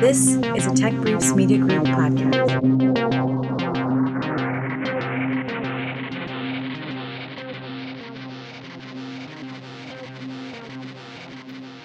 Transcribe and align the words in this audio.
This 0.00 0.26
is 0.56 0.66
a 0.66 0.74
Tech 0.74 0.92
Briefs 0.94 1.32
Media 1.34 1.58
Group 1.58 1.84
podcast. 1.84 2.34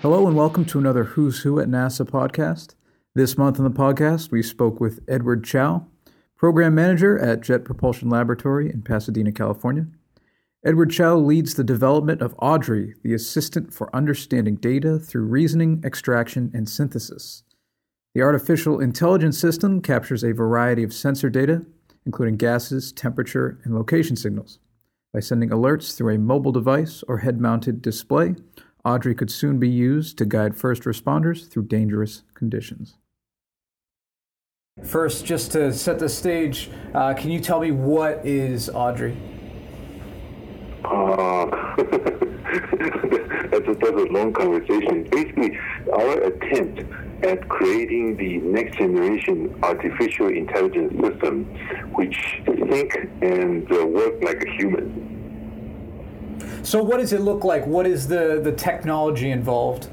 Hello 0.01 0.25
and 0.25 0.35
welcome 0.35 0.65
to 0.65 0.79
another 0.79 1.03
Who's 1.03 1.41
Who 1.41 1.59
at 1.59 1.67
NASA 1.67 2.03
podcast. 2.03 2.73
This 3.13 3.37
month 3.37 3.59
on 3.59 3.65
the 3.65 3.69
podcast, 3.69 4.31
we 4.31 4.41
spoke 4.41 4.79
with 4.79 5.01
Edward 5.07 5.43
Chow, 5.43 5.85
Program 6.35 6.73
Manager 6.73 7.19
at 7.19 7.41
Jet 7.41 7.63
Propulsion 7.63 8.09
Laboratory 8.09 8.71
in 8.71 8.81
Pasadena, 8.81 9.31
California. 9.31 9.85
Edward 10.65 10.89
Chow 10.89 11.15
leads 11.15 11.53
the 11.53 11.63
development 11.63 12.23
of 12.23 12.33
Audrey, 12.39 12.95
the 13.03 13.13
assistant 13.13 13.71
for 13.71 13.95
understanding 13.95 14.55
data 14.55 14.97
through 14.97 15.25
reasoning, 15.25 15.83
extraction, 15.85 16.49
and 16.55 16.67
synthesis. 16.67 17.43
The 18.19 18.25
artificial 18.25 18.81
intelligence 18.81 19.39
system 19.39 19.81
captures 19.81 20.25
a 20.25 20.33
variety 20.33 20.83
of 20.83 20.91
sensor 20.93 21.29
data, 21.29 21.63
including 22.05 22.35
gases, 22.35 22.91
temperature, 22.91 23.61
and 23.63 23.73
location 23.73 24.17
signals. 24.17 24.59
By 25.13 25.21
sending 25.21 25.51
alerts 25.51 25.95
through 25.95 26.15
a 26.15 26.17
mobile 26.17 26.51
device 26.51 27.01
or 27.07 27.19
head 27.19 27.39
mounted 27.39 27.81
display, 27.81 28.35
Audrey 28.83 29.15
could 29.15 29.31
soon 29.31 29.57
be 29.57 29.69
used 29.69 30.17
to 30.17 30.25
guide 30.25 30.57
first 30.57 30.83
responders 30.83 31.49
through 31.49 31.67
dangerous 31.67 32.23
conditions. 32.33 32.97
First, 34.83 35.23
just 35.23 35.53
to 35.53 35.71
set 35.71 35.97
the 35.99 36.09
stage, 36.09 36.69
uh, 36.93 37.13
can 37.13 37.31
you 37.31 37.39
tell 37.39 37.61
me 37.61 37.71
what 37.71 38.25
is 38.25 38.69
Audrey? 38.69 39.15
Uh, 40.83 41.45
that's, 43.47 43.65
a, 43.65 43.77
that's 43.79 44.01
a 44.01 44.07
long 44.11 44.33
conversation. 44.33 45.07
Basically, 45.09 45.57
our 45.93 46.23
attempt 46.23 46.83
at 47.23 47.47
creating 47.49 48.15
the 48.17 48.37
next 48.37 48.77
generation 48.77 49.57
artificial 49.63 50.27
intelligence 50.27 50.93
system 51.01 51.45
which 51.93 52.41
think 52.45 52.95
and 53.21 53.71
uh, 53.71 53.85
work 53.85 54.13
like 54.23 54.43
a 54.43 54.49
human. 54.57 55.09
So, 56.63 56.83
what 56.83 56.97
does 56.97 57.13
it 57.13 57.21
look 57.21 57.43
like? 57.43 57.65
What 57.65 57.85
is 57.85 58.07
the, 58.07 58.39
the 58.43 58.51
technology 58.51 59.31
involved? 59.31 59.89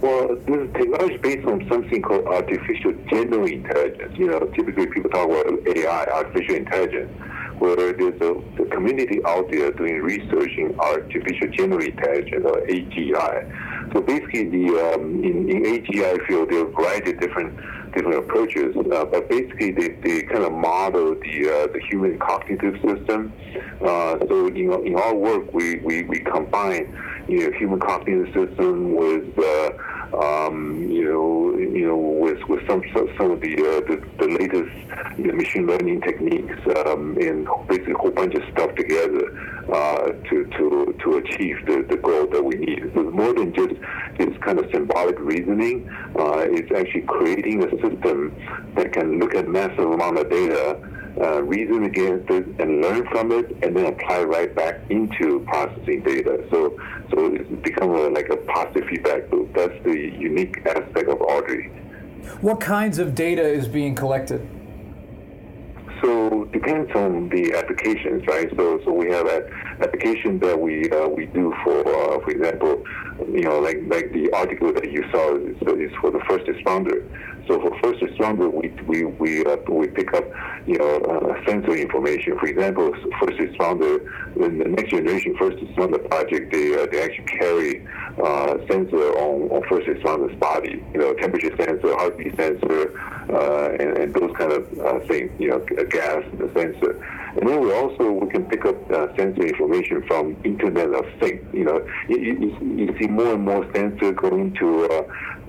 Well, 0.00 0.36
this 0.46 0.68
technology 0.74 1.14
is 1.14 1.20
based 1.20 1.46
on 1.46 1.66
something 1.68 2.02
called 2.02 2.26
artificial 2.26 2.92
general 3.10 3.46
intelligence. 3.46 4.16
You 4.16 4.28
know, 4.28 4.40
typically 4.56 4.86
people 4.86 5.10
talk 5.10 5.28
about 5.28 5.46
AI, 5.76 6.04
artificial 6.06 6.54
intelligence, 6.54 7.10
where 7.58 7.92
there's 7.92 8.20
a, 8.20 8.62
a 8.62 8.66
community 8.66 9.20
out 9.26 9.50
there 9.50 9.72
doing 9.72 10.00
research 10.00 10.52
in 10.56 10.78
artificial 10.78 11.48
general 11.48 11.84
intelligence 11.84 12.44
or 12.44 12.60
AGI. 12.66 13.67
So 13.92 14.00
basically, 14.00 14.48
the 14.48 14.94
um, 14.94 15.24
in, 15.24 15.48
in 15.48 15.62
AGI 15.62 16.26
field, 16.26 16.50
there 16.50 16.60
are 16.60 16.68
a 16.68 16.72
variety 16.72 17.12
of 17.12 17.20
different 17.20 17.58
different 17.92 18.18
approaches, 18.18 18.76
uh, 18.76 19.04
but 19.04 19.28
basically 19.28 19.72
they, 19.72 19.88
they 19.88 20.22
kind 20.22 20.44
of 20.44 20.52
model 20.52 21.14
the 21.14 21.48
uh, 21.48 21.72
the 21.72 21.80
human 21.88 22.18
cognitive 22.18 22.74
system. 22.82 23.32
Uh, 23.80 24.18
so 24.28 24.48
you 24.48 24.70
know, 24.70 24.82
in 24.82 24.96
our 24.96 25.14
work, 25.14 25.52
we, 25.52 25.76
we, 25.76 26.02
we 26.02 26.20
combine 26.20 26.96
you 27.28 27.50
know 27.50 27.58
human 27.58 27.80
cognitive 27.80 28.26
system 28.34 28.94
with 28.94 29.38
uh, 29.38 29.70
um, 30.14 30.88
you 30.90 31.04
know, 31.04 31.56
you 31.58 31.86
know, 31.86 31.96
with 31.96 32.42
with 32.48 32.66
some 32.66 32.82
some 33.16 33.30
of 33.30 33.40
the 33.40 33.54
uh, 33.54 33.80
the, 33.88 34.02
the, 34.18 34.28
latest 34.28 35.18
you 35.18 35.26
know, 35.26 35.34
machine 35.34 35.66
learning 35.66 36.00
techniques 36.00 36.58
um, 36.86 37.16
and 37.20 37.46
basically 37.68 37.92
a 37.92 37.98
whole 37.98 38.10
bunch 38.10 38.34
of 38.34 38.42
stuff 38.52 38.74
together 38.74 39.30
uh, 39.72 40.12
to 40.28 40.44
to 40.56 40.94
to 41.02 41.16
achieve 41.18 41.56
the, 41.66 41.84
the 41.88 41.96
goal 41.96 42.26
that 42.26 42.42
we 42.42 42.54
need. 42.56 42.90
So 42.94 43.02
more 43.10 43.34
than 43.34 43.52
just 43.52 43.74
just 44.18 44.40
kind 44.40 44.58
of 44.58 44.70
symbolic 44.72 45.18
reasoning. 45.20 45.88
Uh, 46.18 46.46
it's 46.48 46.72
actually 46.72 47.02
creating 47.02 47.62
a 47.64 47.70
system 47.82 48.34
that 48.74 48.92
can 48.92 49.18
look 49.18 49.34
at 49.34 49.48
massive 49.48 49.90
amount 49.90 50.18
of 50.18 50.30
data 50.30 50.80
uh, 51.20 51.42
reason 51.42 51.84
against 51.84 52.30
it 52.30 52.46
and 52.60 52.80
learn 52.80 53.06
from 53.08 53.32
it 53.32 53.50
and 53.62 53.76
then 53.76 53.86
apply 53.86 54.22
right 54.22 54.54
back 54.54 54.80
into 54.90 55.40
processing 55.48 56.02
data. 56.02 56.44
So, 56.50 56.76
so 57.10 57.34
it's 57.34 57.50
become 57.62 57.90
a, 57.90 58.08
like 58.08 58.28
a 58.28 58.36
positive 58.36 58.88
feedback 58.88 59.30
loop. 59.32 59.54
That's 59.54 59.82
the 59.84 59.96
unique 59.96 60.58
aspect 60.66 61.08
of 61.08 61.20
Audrey. 61.20 61.68
What 62.40 62.60
kinds 62.60 62.98
of 62.98 63.14
data 63.14 63.42
is 63.42 63.66
being 63.66 63.94
collected? 63.94 64.46
So 66.02 66.44
depends 66.52 66.90
on 66.94 67.28
the 67.28 67.54
applications, 67.54 68.24
right? 68.26 68.48
So 68.56 68.80
so 68.84 68.92
we 68.92 69.10
have 69.10 69.26
an 69.26 69.50
application 69.80 70.38
that 70.40 70.58
we 70.60 70.90
uh, 70.90 71.08
we 71.08 71.26
do 71.26 71.54
for 71.64 71.80
uh, 71.80 72.20
for 72.20 72.30
example, 72.30 72.84
you 73.30 73.42
know 73.42 73.58
like 73.58 73.78
like 73.86 74.12
the 74.12 74.30
article 74.32 74.72
that 74.72 74.90
you 74.90 75.04
saw 75.10 75.36
is, 75.36 75.56
is 75.78 75.92
for 76.00 76.10
the 76.10 76.20
first 76.28 76.46
responder. 76.46 77.04
So 77.46 77.58
for 77.60 77.78
first 77.80 78.00
responder, 78.02 78.52
we 78.52 78.68
we 78.86 79.04
we 79.04 79.44
uh, 79.44 79.56
we 79.68 79.88
pick 79.88 80.12
up 80.12 80.24
you 80.66 80.78
know 80.78 80.96
uh, 80.96 81.44
sensor 81.46 81.76
information. 81.76 82.38
For 82.38 82.46
example, 82.46 82.92
first 83.20 83.38
responder 83.38 84.00
in 84.36 84.58
the 84.58 84.68
next 84.68 84.90
generation 84.90 85.34
first 85.38 85.56
responder 85.58 86.06
project, 86.10 86.52
they 86.52 86.74
uh, 86.74 86.86
they 86.92 87.02
actually 87.02 87.24
carry 87.24 87.86
uh, 88.22 88.58
sensor 88.70 89.12
on, 89.16 89.48
on 89.50 89.62
first 89.68 89.88
responder's 89.88 90.36
body. 90.38 90.84
You 90.92 91.00
know, 91.00 91.14
temperature 91.14 91.56
sensor, 91.56 91.94
heartbeat 91.96 92.36
sensor, 92.36 93.00
uh, 93.32 93.76
and, 93.80 93.96
and 93.96 94.14
those 94.14 94.36
kind 94.36 94.52
of 94.52 95.06
things. 95.06 95.30
You 95.38 95.50
know, 95.50 95.84
gas 95.90 96.22
sensor. 96.54 97.00
And 97.36 97.48
then 97.48 97.60
we 97.60 97.72
also 97.72 98.10
we 98.10 98.28
can 98.30 98.44
pick 98.46 98.64
up 98.64 98.90
uh, 98.90 99.14
sensor 99.16 99.46
information 99.46 100.02
from 100.06 100.36
Internet 100.44 100.94
of 100.94 101.04
Things. 101.20 101.44
You 101.52 101.64
know, 101.64 101.86
you, 102.08 102.18
you, 102.18 102.76
you 102.76 102.96
see 102.98 103.06
more 103.06 103.34
and 103.34 103.44
more 103.44 103.64
sensors 103.66 104.16
going 104.16 104.54
to 104.54 104.84
uh, 104.86 105.02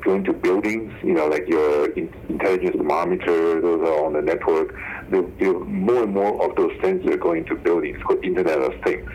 going 0.03 0.23
to 0.25 0.33
buildings. 0.33 0.91
You 1.03 1.13
know, 1.13 1.27
like 1.27 1.47
your 1.47 1.89
intelligence 1.91 2.75
thermometer, 2.75 3.61
those 3.61 3.81
are 3.87 4.05
on 4.05 4.13
the 4.13 4.21
network. 4.21 4.75
There, 5.09 5.23
there 5.39 5.57
more 5.59 6.03
and 6.03 6.13
more 6.13 6.49
of 6.49 6.55
those 6.57 6.71
sensors 6.81 7.13
are 7.13 7.17
going 7.17 7.45
to 7.45 7.55
buildings 7.55 7.97
called 8.03 8.23
Internet 8.25 8.59
of 8.59 8.73
Things. 8.83 9.09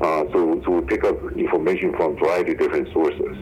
Uh, 0.00 0.24
so, 0.32 0.60
so 0.64 0.70
we 0.70 0.86
pick 0.86 1.04
up 1.04 1.16
information 1.36 1.92
from 1.96 2.16
a 2.16 2.20
variety 2.20 2.52
of 2.52 2.58
different 2.58 2.92
sources. 2.92 3.36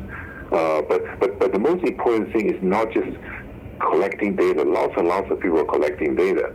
Uh, 0.52 0.82
but, 0.82 1.02
but, 1.18 1.38
but 1.40 1.52
the 1.52 1.58
most 1.58 1.84
important 1.84 2.32
thing 2.32 2.54
is 2.54 2.62
not 2.62 2.92
just 2.92 3.10
collecting 3.80 4.36
data. 4.36 4.62
Lots 4.62 4.94
and 4.96 5.08
lots 5.08 5.28
of 5.30 5.40
people 5.40 5.58
are 5.60 5.64
collecting 5.64 6.14
data 6.14 6.54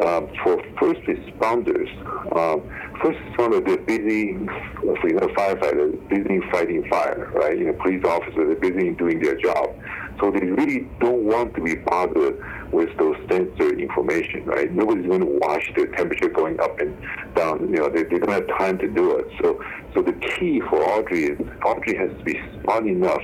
uh, 0.00 0.22
for 0.42 0.62
first 0.78 1.00
responders, 1.02 1.88
um, 2.36 2.62
first 3.02 3.18
responders, 3.18 3.66
they're 3.66 3.76
busy, 3.78 4.34
for 5.00 5.08
you 5.08 5.14
know, 5.14 5.28
firefighters, 5.28 6.08
busy 6.08 6.40
fighting 6.50 6.88
fire, 6.88 7.30
right? 7.34 7.58
You 7.58 7.66
know, 7.66 7.72
police 7.74 8.04
officers, 8.04 8.34
they're 8.36 8.70
busy 8.70 8.90
doing 8.90 9.20
their 9.20 9.36
job. 9.36 9.70
So 10.20 10.30
they 10.30 10.46
really 10.46 10.88
don't 11.00 11.24
want 11.24 11.54
to 11.54 11.62
be 11.62 11.76
bothered 11.76 12.38
with 12.72 12.96
those 12.98 13.16
sensor 13.30 13.78
information, 13.78 14.44
right? 14.44 14.70
Nobody's 14.70 15.06
going 15.06 15.20
to 15.20 15.38
watch 15.40 15.64
the 15.74 15.86
temperature 15.96 16.28
going 16.28 16.60
up 16.60 16.78
and 16.78 16.96
down. 17.34 17.60
You 17.60 17.76
know, 17.76 17.88
they, 17.88 18.02
they 18.02 18.18
don't 18.18 18.30
have 18.30 18.48
time 18.58 18.78
to 18.78 18.88
do 18.88 19.16
it. 19.16 19.26
So, 19.42 19.62
so 19.94 20.02
the 20.02 20.12
key 20.12 20.60
for 20.68 20.82
Audrey 20.82 21.24
is 21.24 21.40
Audrey 21.64 21.96
has 21.96 22.10
to 22.10 22.24
be 22.24 22.38
smart 22.62 22.86
enough 22.86 23.22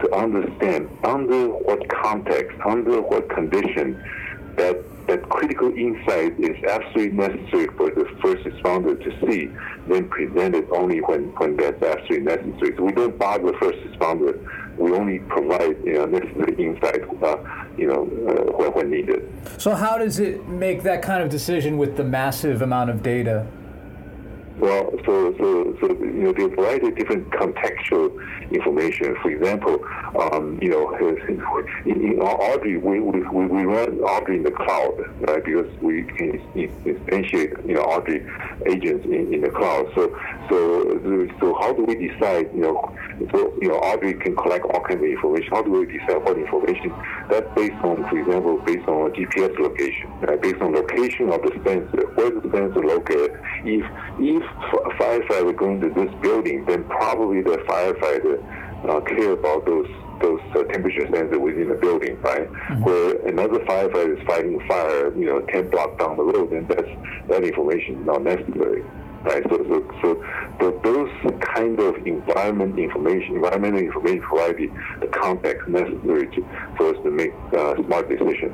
to 0.00 0.12
understand 0.14 0.88
under 1.04 1.48
what 1.48 1.88
context, 1.88 2.56
under 2.66 3.00
what 3.00 3.28
condition 3.30 4.02
that 4.56 4.84
that 5.06 5.28
critical 5.28 5.72
insight 5.76 6.38
is 6.38 6.62
absolutely 6.64 7.16
necessary 7.16 7.66
for 7.76 7.90
the 7.90 8.06
first 8.22 8.44
responder 8.44 8.96
to 9.02 9.26
see, 9.26 9.50
then 9.88 10.08
present 10.08 10.54
it 10.54 10.66
only 10.70 11.00
when, 11.00 11.24
when 11.36 11.56
that's 11.56 11.82
absolutely 11.82 12.20
necessary. 12.20 12.76
So 12.76 12.84
we 12.84 12.92
don't 12.92 13.18
bother 13.18 13.50
the 13.50 13.58
first 13.58 13.78
responder. 13.80 14.38
We 14.78 14.92
only 14.92 15.18
provide 15.18 15.76
you 15.84 15.94
know, 15.94 16.06
necessary 16.06 16.54
insight, 16.64 17.02
uh, 17.22 17.36
you 17.76 17.88
know, 17.88 18.02
uh, 18.02 18.52
when, 18.56 18.72
when 18.72 18.90
needed. 18.90 19.28
So 19.58 19.74
how 19.74 19.98
does 19.98 20.18
it 20.18 20.46
make 20.46 20.82
that 20.84 21.02
kind 21.02 21.22
of 21.22 21.28
decision 21.28 21.78
with 21.78 21.96
the 21.96 22.04
massive 22.04 22.62
amount 22.62 22.90
of 22.90 23.02
data? 23.02 23.46
Well, 24.58 24.92
so, 25.04 25.34
so, 25.38 25.76
so, 25.80 25.88
you 25.88 26.24
know, 26.24 26.32
there's 26.32 26.52
a 26.52 26.54
variety 26.54 26.88
of 26.88 26.96
different 26.96 27.30
contextual 27.30 28.12
information. 28.50 29.16
For 29.22 29.30
example, 29.30 29.82
um, 30.20 30.58
you 30.60 30.68
know, 30.68 30.94
in, 30.96 31.40
in 31.86 32.20
Audrey, 32.20 32.76
we, 32.76 33.00
we, 33.00 33.20
we 33.22 33.64
run 33.64 33.98
Audrey 34.00 34.36
in 34.36 34.42
the 34.42 34.50
cloud, 34.50 34.94
right? 35.20 35.44
Because 35.44 35.66
we 35.80 36.04
can 36.04 36.38
instantiate, 36.54 37.66
you 37.66 37.74
know, 37.74 37.82
Audrey 37.82 38.24
agents 38.66 39.04
in, 39.06 39.32
in 39.34 39.40
the 39.40 39.50
cloud. 39.50 39.90
So, 39.94 40.16
so, 40.48 41.30
so 41.40 41.54
how 41.60 41.72
do 41.72 41.84
we 41.84 42.08
decide, 42.08 42.50
you 42.54 42.60
know, 42.60 42.94
so, 43.32 43.52
you 43.60 43.68
know, 43.68 43.76
Audrey 43.76 44.14
can 44.14 44.36
collect 44.36 44.64
all 44.66 44.80
kinds 44.80 45.00
of 45.00 45.08
information. 45.08 45.50
How 45.50 45.62
do 45.62 45.70
we 45.70 45.86
decide 45.86 46.22
what 46.22 46.36
information? 46.36 46.92
That's 47.32 47.48
based 47.56 47.82
on, 47.82 47.96
for 48.10 48.18
example, 48.18 48.58
based 48.58 48.86
on 48.86 49.08
a 49.08 49.14
GPS 49.14 49.58
location, 49.58 50.12
right? 50.20 50.38
based 50.38 50.60
on 50.60 50.74
location 50.74 51.32
of 51.32 51.40
the 51.40 51.52
sensor. 51.64 52.04
Where 52.12 52.28
the 52.28 52.42
sensor 52.52 52.84
located? 52.84 53.40
If, 53.64 53.88
if 54.20 54.42
a 54.44 54.90
firefighter 55.00 55.56
going 55.56 55.80
to 55.80 55.88
this 55.88 56.12
building, 56.20 56.66
then 56.66 56.84
probably 56.84 57.40
the 57.40 57.56
firefighter 57.64 58.36
uh, 58.86 59.00
care 59.00 59.32
about 59.32 59.64
those 59.64 59.88
those 60.20 60.40
uh, 60.54 60.62
temperature 60.64 61.06
sensors 61.06 61.40
within 61.40 61.70
the 61.70 61.74
building, 61.74 62.20
right? 62.20 62.52
Mm-hmm. 62.52 62.84
Where 62.84 63.26
another 63.26 63.60
firefighter 63.60 64.20
is 64.20 64.26
fighting 64.26 64.60
fire, 64.68 65.16
you 65.16 65.24
know, 65.24 65.40
ten 65.48 65.70
blocks 65.70 65.98
down 65.98 66.18
the 66.18 66.24
road, 66.24 66.50
then 66.50 66.66
that's 66.68 66.88
that 67.28 67.44
information 67.44 68.00
is 68.00 68.06
not 68.06 68.22
necessary. 68.22 68.84
Right? 69.24 69.42
So, 69.48 69.56
so, 69.68 69.94
so 70.02 70.14
the, 70.60 70.80
those 70.82 71.40
kind 71.40 71.78
of 71.80 72.06
environment 72.06 72.78
information, 72.78 73.36
environmental 73.36 73.80
information 73.80 74.20
provide 74.22 74.56
the, 74.56 74.70
the 75.00 75.06
context 75.08 75.68
necessary 75.68 76.28
to, 76.28 76.46
for 76.76 76.94
us 76.94 77.02
to 77.02 77.10
make 77.10 77.32
uh, 77.56 77.76
smart 77.84 78.08
decisions. 78.08 78.52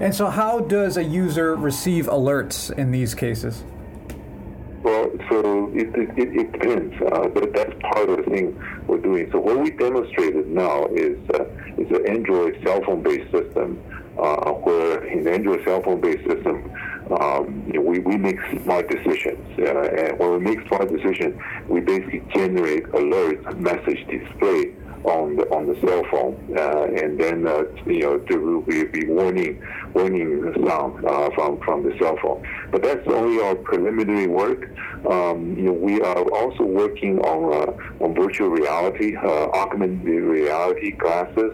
And 0.00 0.14
so, 0.14 0.28
how 0.28 0.60
does 0.60 0.96
a 0.96 1.04
user 1.04 1.54
receive 1.54 2.06
alerts 2.06 2.76
in 2.76 2.90
these 2.90 3.14
cases? 3.14 3.62
Well, 4.86 5.10
so 5.28 5.70
it, 5.74 5.88
it, 5.96 6.10
it 6.16 6.52
depends. 6.52 6.94
Uh, 7.10 7.26
but 7.28 7.52
that's 7.52 7.72
part 7.80 8.08
of 8.08 8.18
the 8.18 8.22
thing 8.30 8.62
we're 8.86 8.98
doing. 8.98 9.28
So 9.32 9.40
what 9.40 9.58
we 9.58 9.70
demonstrated 9.70 10.46
now 10.46 10.86
is 10.86 11.18
uh, 11.30 11.44
is 11.76 11.90
an 11.90 12.06
Android 12.08 12.60
cell 12.64 12.80
phone 12.84 13.02
based 13.02 13.30
system, 13.32 13.82
uh, 14.16 14.52
where 14.52 15.04
in 15.06 15.26
Android 15.26 15.64
cell 15.64 15.82
phone 15.82 16.00
based 16.00 16.24
system, 16.28 16.70
um, 17.10 17.64
you 17.66 17.74
know, 17.74 17.80
we, 17.82 17.98
we 18.00 18.16
make 18.16 18.38
smart 18.62 18.88
decisions. 18.88 19.38
Uh, 19.58 19.80
and 19.80 20.18
when 20.18 20.32
we 20.32 20.38
make 20.38 20.66
smart 20.68 20.90
decisions, 20.90 21.40
we 21.68 21.80
basically 21.80 22.22
generate 22.34 22.86
alert 22.88 23.58
message 23.60 24.06
display 24.08 24.74
on 25.06 25.36
the 25.36 25.44
on 25.50 25.66
the 25.66 25.80
cell 25.86 26.02
phone, 26.10 26.34
uh, 26.58 26.82
and 27.00 27.18
then 27.18 27.46
uh, 27.46 27.62
you 27.86 28.00
know 28.00 28.18
there 28.28 28.40
will 28.40 28.62
be, 28.62 29.06
warning 29.06 29.62
warning 29.94 30.52
sound 30.66 31.04
uh, 31.04 31.30
from 31.34 31.60
from 31.60 31.82
the 31.84 31.96
cell 31.98 32.18
phone. 32.20 32.42
But 32.72 32.82
that's 32.82 33.06
only 33.08 33.42
our 33.42 33.54
preliminary 33.54 34.26
work. 34.26 34.68
Um, 35.08 35.56
you 35.56 35.64
know, 35.64 35.72
we 35.72 36.00
are 36.00 36.24
also 36.32 36.64
working 36.64 37.20
on 37.20 37.52
uh, 37.54 38.04
on 38.04 38.14
virtual 38.14 38.48
reality, 38.48 39.16
uh, 39.16 39.48
augmented 39.50 40.04
reality 40.04 40.90
glasses, 40.90 41.52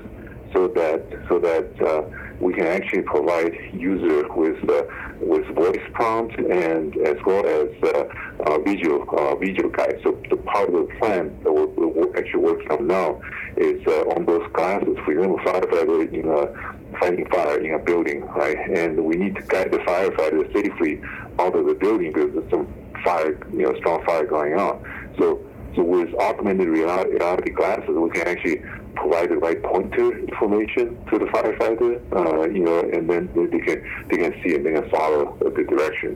so 0.52 0.69
that 0.69 1.02
so 1.28 1.38
that 1.38 1.82
uh, 1.82 2.02
we 2.40 2.52
can 2.52 2.66
actually 2.66 3.02
provide 3.02 3.52
user 3.72 4.26
with 4.34 4.58
uh, 4.69 4.82
with 5.20 5.46
voice 5.54 5.81
prompt 5.93 6.37
and 6.38 6.96
as 7.06 7.16
well 7.25 7.46
as 7.46 7.69
uh, 7.82 8.04
uh, 8.44 8.58
visual 8.58 9.04
uh, 9.16 9.34
visual 9.37 9.70
guide. 9.70 10.00
So 10.02 10.20
the 10.28 10.37
part 10.37 10.69
of 10.69 10.75
the 10.75 10.94
plan 10.99 11.38
that 11.44 11.52
we're, 11.52 11.66
we're 11.66 12.16
actually 12.16 12.40
working 12.40 12.70
on 12.70 12.87
now 12.87 13.20
is 13.56 13.87
uh, 13.87 14.14
on 14.14 14.26
those 14.26 14.46
glasses. 14.52 14.96
For 15.04 15.12
example, 15.12 15.38
firefighter 15.38 16.12
in 16.12 16.28
a 16.28 16.98
fighting 16.98 17.26
fire 17.31 17.58
in 17.58 17.75
a 17.75 17.78
building, 17.78 18.22
right? 18.26 18.58
And 18.70 19.05
we 19.05 19.16
need 19.16 19.37
to 19.37 19.43
guide 19.43 19.70
the 19.70 19.78
firefighter 19.78 20.52
safely 20.52 21.00
out 21.38 21.56
of 21.56 21.66
the 21.66 21.75
building 21.75 22.12
because 22.12 22.32
there's 22.34 22.50
some 22.50 22.66
fire, 23.05 23.38
you 23.52 23.62
know, 23.62 23.75
strong 23.78 24.05
fire 24.05 24.26
going 24.26 24.55
on. 24.55 24.84
So 25.19 25.40
so 25.75 25.82
with 25.82 26.14
augmented 26.16 26.69
reality 26.69 27.50
glasses, 27.50 27.88
we 27.88 28.10
can 28.10 28.28
actually 28.28 28.62
provide 29.02 29.31
the 29.31 29.37
right 29.37 29.62
pointer 29.62 30.19
information 30.19 30.96
to 31.10 31.19
the 31.19 31.26
firefighter, 31.26 32.00
uh, 32.14 32.49
you 32.49 32.64
know, 32.64 32.81
and 32.81 33.10
then 33.10 33.28
they 33.34 33.58
can 33.58 34.06
they 34.08 34.16
can 34.16 34.32
see 34.43 34.54
and 34.54 34.64
they 34.64 34.72
can 34.72 34.88
follow 34.90 35.37
the 35.40 35.64
direction. 35.64 36.14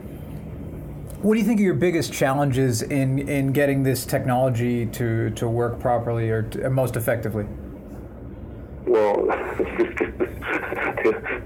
What 1.21 1.33
do 1.33 1.39
you 1.39 1.45
think 1.45 1.59
are 1.59 1.63
your 1.63 1.73
biggest 1.73 2.13
challenges 2.13 2.83
in, 2.83 3.27
in 3.27 3.51
getting 3.51 3.81
this 3.81 4.05
technology 4.05 4.85
to, 4.85 5.31
to 5.31 5.47
work 5.47 5.79
properly 5.79 6.29
or 6.29 6.43
to, 6.43 6.69
most 6.69 6.95
effectively? 6.95 7.45
Well, 8.87 9.25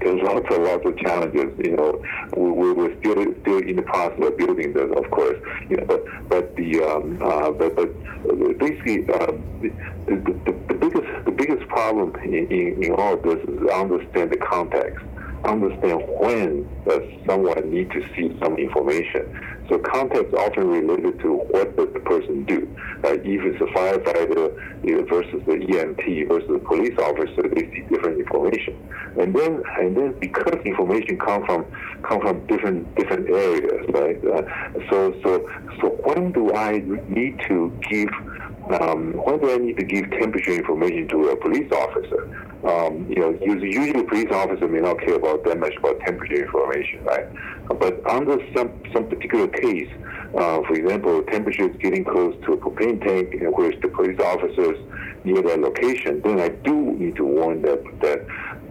there's 0.00 0.22
lots 0.22 0.46
and 0.54 0.64
lots 0.64 0.86
of 0.86 0.96
challenges. 0.98 1.52
You 1.58 1.76
know, 1.76 2.02
we, 2.36 2.72
we're 2.72 2.96
still 3.00 3.24
still 3.42 3.58
in 3.58 3.76
the 3.76 3.82
process 3.82 4.18
of 4.24 4.38
building 4.38 4.72
this, 4.72 4.90
of 4.96 5.10
course. 5.10 5.38
You 5.68 5.78
know, 5.78 5.84
but 5.86 6.04
but 6.28 6.56
the 6.56 6.82
um, 6.84 7.18
uh, 7.20 7.50
but 7.50 7.74
but 7.74 8.58
basically 8.58 9.08
uh, 9.12 9.32
the, 9.60 9.70
the, 10.06 10.52
the, 10.68 10.74
biggest 10.74 11.24
the 11.24 11.32
biggest 11.32 11.68
problem 11.68 12.14
in, 12.24 12.46
in, 12.46 12.84
in 12.84 12.92
all 12.92 13.14
of 13.14 13.22
this 13.22 13.38
is 13.48 13.70
understand 13.70 14.30
the 14.30 14.36
context 14.36 15.04
understand 15.44 16.02
when 16.06 16.68
does 16.86 17.02
someone 17.26 17.70
need 17.70 17.90
to 17.90 18.02
see 18.14 18.36
some 18.42 18.56
information. 18.56 19.38
So 19.68 19.78
context 19.78 20.34
often 20.34 20.68
related 20.68 21.20
to 21.20 21.34
what 21.34 21.76
does 21.76 21.88
the 21.94 22.00
person 22.00 22.44
do. 22.44 22.68
Uh, 23.04 23.14
if 23.14 23.22
it's 23.24 23.60
a 23.60 23.66
firefighter 23.76 24.84
you 24.84 24.96
know, 24.96 25.04
versus 25.04 25.42
the 25.46 25.52
EMT 25.52 26.28
versus 26.28 26.48
the 26.48 26.58
police 26.58 26.96
officer, 26.98 27.48
they 27.48 27.62
see 27.70 27.84
different 27.88 28.20
information. 28.20 28.76
And 29.18 29.34
then 29.34 29.62
and 29.78 29.96
then 29.96 30.14
because 30.18 30.60
information 30.64 31.18
come 31.18 31.44
from 31.46 31.64
come 32.02 32.20
from 32.20 32.46
different 32.46 32.94
different 32.96 33.30
areas, 33.30 33.86
right? 33.90 34.18
Uh, 34.24 34.42
so 34.90 35.14
so 35.22 35.48
so 35.80 35.88
when 36.04 36.32
do 36.32 36.52
I 36.54 36.82
need 37.08 37.40
to 37.48 37.72
give 37.88 38.08
um, 38.70 39.14
when 39.14 39.40
do 39.40 39.52
I 39.52 39.56
need 39.58 39.76
to 39.78 39.84
give 39.84 40.10
temperature 40.12 40.52
information 40.52 41.08
to 41.08 41.28
a 41.30 41.36
police 41.36 41.70
officer? 41.72 42.28
Um, 42.64 43.06
you 43.08 43.16
know, 43.16 43.36
usually 43.42 44.00
a 44.00 44.04
police 44.04 44.30
officer 44.30 44.68
may 44.68 44.80
not 44.80 45.00
care 45.00 45.16
about 45.16 45.44
that 45.44 45.58
much 45.58 45.74
about 45.76 45.98
temperature 46.00 46.44
information, 46.44 47.02
right? 47.04 47.26
But 47.68 48.06
under 48.08 48.38
some 48.54 48.70
some 48.92 49.08
particular 49.08 49.48
case, 49.48 49.90
uh, 50.36 50.62
for 50.62 50.74
example, 50.74 51.22
temperature 51.24 51.68
is 51.68 51.76
getting 51.78 52.04
close 52.04 52.36
to 52.46 52.52
a 52.52 52.56
propane 52.56 53.04
tank, 53.04 53.34
in 53.34 53.48
which 53.48 53.80
the 53.80 53.88
police 53.88 54.20
officers 54.20 54.78
near 55.24 55.42
that 55.42 55.60
location, 55.60 56.20
then 56.22 56.40
I 56.40 56.48
do 56.48 56.92
need 56.92 57.16
to 57.16 57.24
warn 57.24 57.62
that 57.62 57.82
that 58.00 58.26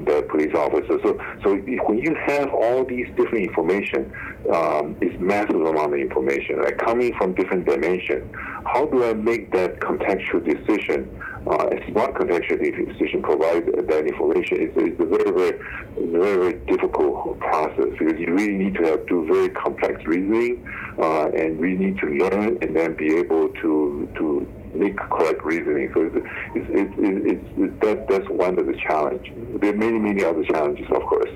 the 0.05 0.25
police 0.29 0.53
officer. 0.55 0.99
So, 1.03 1.19
so 1.43 1.55
when 1.55 1.99
you 1.99 2.15
have 2.25 2.53
all 2.53 2.83
these 2.83 3.07
different 3.15 3.47
information, 3.47 4.11
um, 4.53 4.95
it's 5.01 5.19
massive 5.19 5.61
amount 5.61 5.93
of 5.93 5.99
information, 5.99 6.57
right? 6.57 6.77
Coming 6.77 7.13
from 7.17 7.33
different 7.33 7.65
dimensions. 7.65 8.33
How 8.65 8.85
do 8.85 9.03
I 9.05 9.13
make 9.13 9.51
that 9.51 9.79
contextual 9.79 10.43
decision? 10.43 11.09
Uh, 11.47 11.69
a 11.71 11.91
smart 11.91 12.13
contextual 12.13 12.59
decision 12.61 13.23
provide 13.23 13.65
that 13.65 14.05
information. 14.05 14.57
It's, 14.61 14.73
it's 14.77 14.99
a 14.99 15.05
very, 15.05 15.31
very, 15.31 15.59
very, 15.97 16.37
very 16.37 16.53
difficult 16.65 17.39
process 17.39 17.89
because 17.97 18.19
you 18.19 18.33
really 18.33 18.53
need 18.53 18.75
to 18.75 18.83
have 18.83 19.07
do 19.07 19.25
very 19.25 19.49
complex 19.49 20.05
reasoning, 20.05 20.63
uh, 20.99 21.29
and 21.29 21.57
we 21.57 21.73
need 21.73 21.97
to 21.97 22.07
learn 22.07 22.57
and 22.61 22.75
then 22.75 22.95
be 22.95 23.15
able 23.17 23.49
to 23.49 24.07
to 24.17 24.47
make 24.73 24.97
correct 24.97 25.43
reasoning. 25.43 25.91
So 25.93 26.01
it's, 26.01 26.15
it's, 26.55 26.93
it's, 26.97 27.49
it's, 27.57 27.79
that, 27.81 28.07
that's 28.07 28.29
one 28.29 28.57
of 28.59 28.65
the 28.65 28.73
challenges. 28.73 29.33
There 29.59 29.73
are 29.73 29.77
many, 29.77 29.99
many 29.99 30.23
other 30.23 30.43
challenges, 30.43 30.87
of 30.91 31.03
course. 31.03 31.29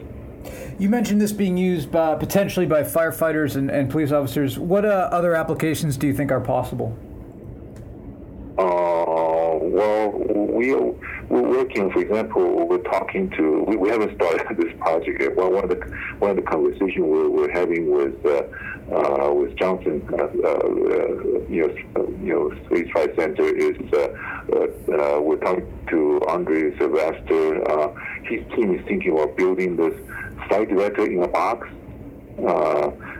You 0.77 0.89
mentioned 0.89 1.21
this 1.21 1.31
being 1.31 1.57
used 1.57 1.91
by, 1.91 2.15
potentially 2.15 2.65
by 2.65 2.83
firefighters 2.83 3.55
and, 3.55 3.71
and 3.71 3.89
police 3.89 4.11
officers. 4.11 4.59
What 4.59 4.85
uh, 4.85 5.09
other 5.11 5.33
applications 5.35 5.97
do 5.97 6.07
you 6.07 6.13
think 6.13 6.31
are 6.31 6.41
possible? 6.41 6.97
Uh, 8.57 9.57
well, 9.61 10.11
we 10.51 10.73
we're 11.29 11.47
working. 11.47 11.91
For 11.91 11.99
example, 11.99 12.67
we're 12.67 12.77
talking 12.79 13.29
to. 13.31 13.63
We, 13.67 13.75
we 13.75 13.89
haven't 13.89 14.15
started 14.15 14.45
this 14.57 14.73
project 14.79 15.21
yet. 15.21 15.35
Well, 15.35 15.51
one 15.51 15.63
of 15.63 15.69
the 15.69 15.97
one 16.19 16.31
of 16.31 16.37
the 16.37 16.43
conversations 16.43 16.99
we're, 16.99 17.29
we're 17.29 17.51
having 17.51 17.91
with 17.91 18.25
uh, 18.25 18.43
uh, 18.93 19.33
with 19.33 19.55
Johnson, 19.57 20.07
uh, 20.13 20.23
uh, 20.23 20.67
you 21.49 21.61
know, 21.61 22.07
you 22.21 22.33
know, 22.33 22.51
Space 22.65 22.91
Flight 22.91 23.15
Center 23.15 23.55
is 23.55 23.75
uh, 23.93 25.19
we're 25.21 25.37
talking 25.37 25.67
to 25.89 26.21
Andre 26.27 26.77
Sylvester. 26.77 27.55
his 28.23 28.41
team 28.55 28.75
is 28.77 28.85
thinking 28.85 29.13
about 29.13 29.35
building 29.37 29.75
this 29.75 29.93
flight 30.47 30.69
director 30.69 31.05
in 31.05 31.23
a 31.23 31.27
box, 31.27 31.67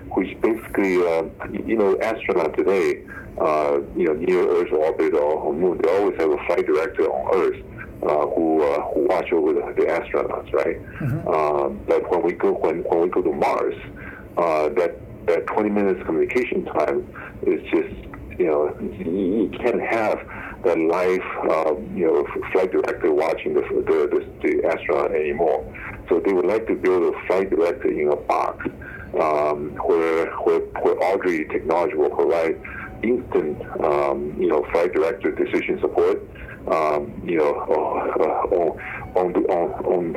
which 0.10 0.40
basically, 0.42 0.94
you 0.94 1.78
know, 1.78 1.98
astronaut 2.02 2.56
today 2.56 3.04
uh, 3.40 3.80
you 3.96 4.06
know, 4.06 4.14
near 4.14 4.48
Earth 4.48 4.72
orbit 4.72 5.14
or 5.14 5.48
on 5.48 5.60
Moon, 5.60 5.80
they 5.82 5.90
always 5.90 6.18
have 6.20 6.32
a 6.32 6.38
flight 6.46 6.66
director 6.66 7.04
on 7.04 7.36
Earth 7.36 7.62
uh, 8.04 8.28
who 8.28 8.62
uh, 8.64 8.82
who 8.94 9.08
watch 9.08 9.32
over 9.32 9.54
the, 9.54 9.74
the 9.76 9.88
astronauts, 9.88 10.52
right? 10.54 10.82
Mm-hmm. 11.00 11.28
Um, 11.28 11.80
but 11.88 12.10
when 12.10 12.24
we 12.24 12.34
go 12.34 12.54
when, 12.54 12.84
when 12.84 13.02
we 13.02 13.10
go 13.10 13.22
to 13.22 13.32
Mars, 13.32 13.76
uh, 14.38 14.70
that 14.70 15.00
that 15.26 15.48
20 15.48 15.70
minutes 15.70 16.04
communication 16.06 16.66
time 16.66 17.08
is 17.44 17.62
just 17.64 17.96
you 18.38 18.46
know 18.46 18.78
you, 18.82 19.50
you 19.52 19.58
can't 19.58 19.82
have 19.82 20.20
that 20.64 20.78
live 20.78 21.22
um, 21.52 21.96
you 21.96 22.06
know 22.06 22.26
flight 22.52 22.72
director 22.72 23.14
watching 23.14 23.54
the, 23.54 23.62
the 23.62 24.26
the, 24.42 24.48
the 24.48 24.68
astronaut 24.68 25.14
anymore. 25.14 25.64
So 26.10 26.20
they 26.20 26.34
would 26.34 26.46
like 26.46 26.68
to 26.68 26.76
build 26.76 27.16
a 27.16 27.28
flight 27.28 27.50
director 27.50 27.90
in 27.90 28.12
a 28.12 28.16
box 28.16 28.68
um, 29.20 29.72
where, 29.86 30.32
where 30.38 30.60
where 30.60 31.04
Audrey 31.04 31.46
technology 31.48 31.96
will 31.96 32.10
provide 32.10 32.62
instant, 33.04 33.62
um, 33.84 34.36
you 34.40 34.48
know, 34.48 34.66
flight 34.72 34.94
director 34.94 35.32
decision 35.32 35.80
support, 35.82 36.22
um, 36.68 37.22
you 37.24 37.38
know, 37.38 37.54
uh, 37.70 38.56
on, 39.16 39.36
on, 39.36 39.74
on, 39.86 40.16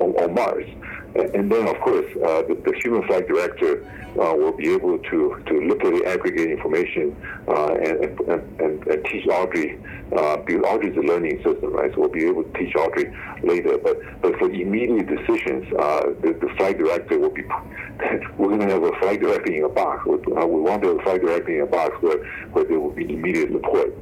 on, 0.00 0.16
on, 0.16 0.34
Mars. 0.34 0.66
And 1.14 1.50
then, 1.50 1.66
of 1.68 1.80
course, 1.80 2.06
uh, 2.16 2.42
the, 2.42 2.60
the, 2.64 2.78
human 2.82 3.06
flight 3.06 3.26
director 3.26 3.82
uh, 4.20 4.34
will 4.34 4.52
be 4.52 4.70
able 4.70 4.98
to, 4.98 5.42
to 5.46 5.60
look 5.60 5.82
at 5.82 5.94
the 5.94 6.04
aggregate 6.04 6.50
information 6.50 7.16
uh, 7.48 7.74
and, 7.74 8.20
and, 8.28 8.60
and, 8.60 8.86
and, 8.86 9.04
teach 9.06 9.26
Audrey, 9.28 9.78
uh, 10.14 10.36
because 10.38 10.62
Audrey 10.66 10.90
is 10.90 10.96
a 10.96 11.00
learning 11.00 11.36
system, 11.42 11.72
right? 11.72 11.90
So 11.94 12.00
we'll 12.00 12.10
be 12.10 12.26
able 12.26 12.44
to 12.44 12.52
teach 12.58 12.74
Audrey 12.76 13.16
later. 13.42 13.78
But, 13.78 13.98
but 14.20 14.38
for 14.38 14.50
immediate 14.50 15.06
decisions, 15.06 15.72
uh, 15.78 16.12
the, 16.20 16.36
the 16.38 16.52
flight 16.58 16.76
director 16.76 17.18
will 17.18 17.30
be, 17.30 17.44
we're 18.36 18.48
going 18.48 18.60
to 18.60 18.74
have 18.74 18.82
a 18.82 18.92
flight 18.98 19.20
director 19.20 19.52
in 19.52 19.64
a 19.64 19.68
box. 19.70 20.04
We, 20.04 20.16
we 20.16 20.60
want 20.60 20.82
to 20.82 20.88
have 20.88 20.98
a 20.98 21.02
flight 21.02 21.22
director 21.22 21.54
in 21.54 21.62
a 21.62 21.66
box 21.66 21.96
where, 22.02 22.22
where 22.52 22.64
there 22.64 22.78
will 22.78 22.90
be 22.90 23.10
immediate 23.10 23.52
support. 23.52 23.96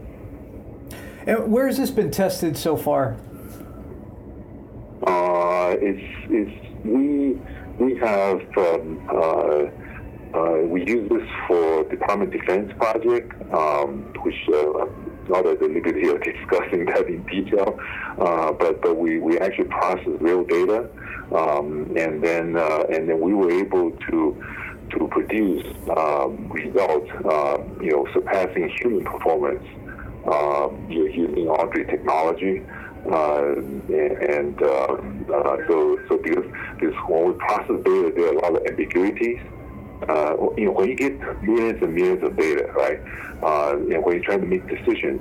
And 1.26 1.50
where 1.50 1.66
has 1.66 1.78
this 1.78 1.90
been 1.90 2.10
tested 2.10 2.56
so 2.56 2.76
far? 2.76 3.16
Uh, 5.06 5.74
it's, 5.80 6.02
it's 6.30 6.84
we 6.84 7.38
we 7.78 7.98
have 7.98 8.40
um, 8.56 9.08
uh, 9.10 9.64
uh, 10.34 10.58
we 10.66 10.86
use 10.86 11.08
this 11.08 11.28
for 11.46 11.84
Department 11.84 12.34
of 12.34 12.40
Defense 12.40 12.72
project, 12.76 13.32
um, 13.52 14.12
which 14.22 14.34
uh, 14.48 14.86
not 15.28 15.46
at 15.46 15.60
the 15.60 15.68
liberty 15.68 16.08
of 16.08 16.22
discussing 16.22 16.84
that 16.86 17.06
in 17.06 17.22
detail, 17.24 17.78
uh, 18.18 18.52
but 18.52 18.82
but 18.82 18.96
we, 18.96 19.18
we 19.18 19.38
actually 19.38 19.68
process 19.68 20.06
real 20.20 20.44
data, 20.44 20.88
um, 21.34 21.94
and 21.96 22.22
then 22.22 22.56
uh, 22.56 22.84
and 22.92 23.08
then 23.08 23.20
we 23.20 23.32
were 23.32 23.50
able 23.50 23.92
to 23.92 24.44
to 24.90 25.08
produce 25.08 25.64
um, 25.96 26.48
results, 26.50 27.10
uh, 27.24 27.58
you 27.80 27.90
know, 27.90 28.06
surpassing 28.12 28.68
human 28.80 29.04
performance 29.04 29.64
um, 30.26 30.86
you're 30.90 31.10
using 31.10 31.48
Audrey 31.48 31.84
technology. 31.84 32.62
Uh, 33.10 33.56
and 33.56 34.62
uh, 34.62 34.96
uh, 35.34 35.56
so, 35.68 36.00
so 36.08 36.16
because, 36.18 36.44
because 36.78 36.94
when 37.06 37.28
we 37.28 37.34
process 37.34 37.76
data, 37.84 38.12
there 38.16 38.28
are 38.28 38.32
a 38.32 38.40
lot 38.40 38.56
of 38.56 38.66
ambiguities. 38.66 39.40
Uh, 40.08 40.36
you 40.56 40.66
know, 40.66 40.72
when 40.72 40.88
you 40.88 40.96
get 40.96 41.18
millions 41.42 41.82
and 41.82 41.94
millions 41.94 42.22
of 42.22 42.36
data, 42.36 42.70
right, 42.74 43.00
uh, 43.42 43.76
and 43.76 44.04
when 44.04 44.16
you're 44.16 44.24
trying 44.24 44.40
to 44.40 44.46
make 44.46 44.66
decisions, 44.68 45.20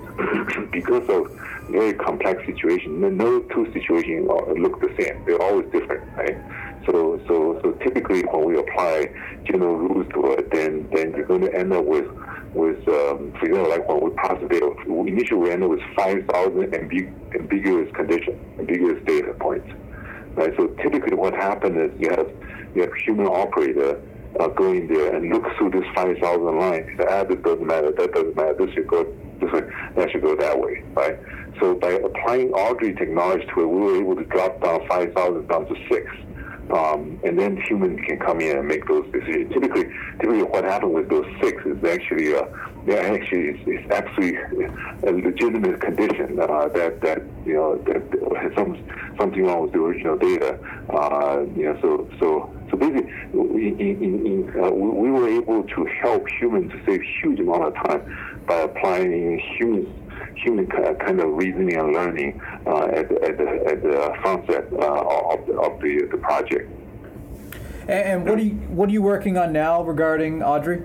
because 0.72 1.08
of 1.10 1.30
very 1.70 1.94
complex 1.94 2.46
situations, 2.46 3.00
no 3.18 3.40
two 3.54 3.72
situations 3.74 4.28
look 4.58 4.80
the 4.80 4.94
same. 5.00 5.24
They're 5.26 5.42
always 5.42 5.70
different, 5.72 6.04
right? 6.18 6.38
So, 6.86 7.20
so, 7.28 7.60
so 7.62 7.72
typically 7.84 8.24
when 8.24 8.46
we 8.46 8.58
apply 8.60 9.10
general 9.46 9.78
rules 9.78 10.12
to 10.14 10.34
it, 10.34 10.52
then 10.52 10.88
then 10.94 11.12
you're 11.12 11.26
going 11.26 11.42
to 11.42 11.54
end 11.54 11.72
up 11.74 11.86
with 11.86 12.08
with, 12.54 12.88
um, 12.88 13.34
for 13.40 13.46
example, 13.46 13.70
like 13.70 13.88
when 13.88 14.02
we 14.02 14.10
process 14.12 14.48
data, 14.50 14.76
initially 14.88 15.40
we 15.40 15.52
end 15.52 15.64
up 15.64 15.72
with 15.72 15.82
5,000 15.96 16.72
ambig- 16.72 17.36
ambiguous 17.36 17.92
conditions, 17.96 18.40
ambiguous 18.60 19.04
data 19.06 19.34
points. 19.34 19.68
Right. 20.36 20.54
So 20.58 20.68
typically, 20.82 21.16
what 21.16 21.34
happens 21.34 21.78
is 21.78 22.00
you 22.00 22.10
have 22.10 22.28
you 22.74 22.82
have 22.82 22.94
human 23.06 23.28
operator 23.28 24.02
uh, 24.40 24.48
go 24.48 24.72
in 24.72 24.88
there 24.88 25.16
and 25.16 25.32
look 25.32 25.46
through 25.58 25.70
this 25.72 25.86
5,000 25.96 26.58
lines. 26.58 26.90
Ah, 27.08 27.24
this 27.24 27.38
doesn't 27.44 27.68
matter. 27.68 27.92
That 27.92 28.14
doesn't 28.14 28.36
matter. 28.36 28.54
This 28.66 28.74
should 28.74 28.88
go 28.88 29.04
this 29.40 29.52
way. 29.52 29.62
That 29.96 30.12
should 30.12 30.24
go 30.24 30.36
that 30.36 30.60
way. 30.60 30.84
Right. 30.96 31.20
So 31.60 31.76
by 31.76 31.92
applying 31.92 32.52
Audrey 32.54 32.96
technology 32.96 33.46
to 33.54 33.62
it, 33.62 33.66
we 33.68 33.80
were 33.80 34.02
able 34.02 34.16
to 34.16 34.24
drop 34.26 34.62
down 34.62 34.88
5,000 34.88 35.48
down 35.48 35.68
to 35.68 35.76
six. 35.88 36.12
Um, 36.72 37.20
and 37.24 37.38
then 37.38 37.58
humans 37.58 38.00
can 38.08 38.20
come 38.20 38.40
in 38.40 38.58
and 38.58 38.68
make 38.68 38.88
those 38.88 39.06
decisions. 39.12 39.52
Typically, 39.54 39.84
typically 40.20 40.44
what 40.44 40.64
happens 40.64 40.94
with 40.94 41.10
those 41.10 41.26
six 41.42 41.62
is 41.66 41.84
actually, 41.84 42.36
uh, 42.36 42.46
they're 42.86 43.14
actually 43.14 43.50
it's, 43.50 43.64
it's 43.68 43.92
actually 43.92 44.36
a 45.04 45.12
legitimate 45.12 45.82
condition 45.82 46.40
uh, 46.40 46.68
that 46.70 47.02
that 47.02 47.22
you 47.46 47.54
know 47.54 47.78
that 47.84 48.02
has 48.42 48.54
some 48.56 48.78
something 49.18 49.44
wrong 49.44 49.64
with 49.64 49.74
the 49.74 49.80
original 49.80 50.18
data. 50.18 50.58
Uh, 50.90 51.44
you 51.56 51.64
know, 51.66 51.78
so 51.82 52.10
so 52.20 52.54
so 52.72 52.78
basically, 52.78 53.12
we, 53.34 53.68
in, 53.68 54.26
in, 54.26 54.54
uh, 54.64 54.72
we 54.72 55.12
were 55.12 55.28
able 55.28 55.64
to 55.64 55.86
help 56.02 56.26
humans 56.40 56.72
to 56.72 56.82
save 56.86 57.02
huge 57.22 57.40
amount 57.40 57.64
of 57.66 57.76
time 57.86 58.44
by 58.48 58.62
applying 58.62 59.40
humans 59.58 59.88
human 60.36 60.68
kind 60.68 61.20
of 61.20 61.34
reasoning 61.34 61.78
and 61.78 61.94
learning 61.94 62.42
uh, 62.66 62.86
at, 62.86 63.10
the, 63.10 63.24
at, 63.24 63.38
the, 63.38 63.48
at 63.68 63.84
the 63.84 64.14
front 64.22 64.50
uh, 64.50 64.56
of, 64.56 65.46
the, 65.48 65.54
of 65.60 65.80
the, 65.82 66.08
the 66.12 66.18
project. 66.18 66.70
And, 67.88 68.26
what 68.26 68.40
are 68.40 68.42
you 68.42 68.52
what 68.70 68.88
are 68.88 68.94
you 68.94 69.02
working 69.02 69.38
on 69.38 69.52
now 69.52 69.84
regarding 69.84 70.42
Audrey? 70.42 70.84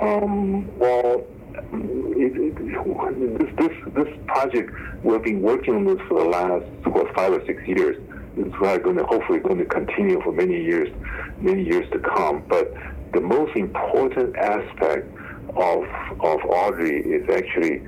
Um, 0.00 0.78
well, 0.78 1.26
it, 1.72 2.32
it, 2.36 3.38
this, 3.38 3.50
this 3.58 3.94
this 3.94 4.18
project 4.26 4.72
we've 5.04 5.22
been 5.22 5.42
working 5.42 5.74
on 5.74 5.84
this 5.84 5.98
for 6.08 6.22
the 6.22 6.28
last 6.30 6.64
what, 6.86 7.14
five 7.14 7.32
or 7.32 7.44
six 7.44 7.62
years. 7.66 7.96
Is 8.36 8.52
going 8.54 8.96
to 8.96 9.04
hopefully 9.04 9.40
going 9.40 9.58
to 9.58 9.64
continue 9.64 10.22
for 10.22 10.32
many 10.32 10.62
years, 10.62 10.88
many 11.40 11.64
years 11.64 11.90
to 11.90 11.98
come. 11.98 12.42
But 12.48 12.72
the 13.12 13.20
most 13.20 13.54
important 13.56 14.36
aspect 14.36 15.08
of 15.56 15.84
of 16.20 16.40
Audrey 16.44 17.00
is 17.00 17.28
actually 17.30 17.82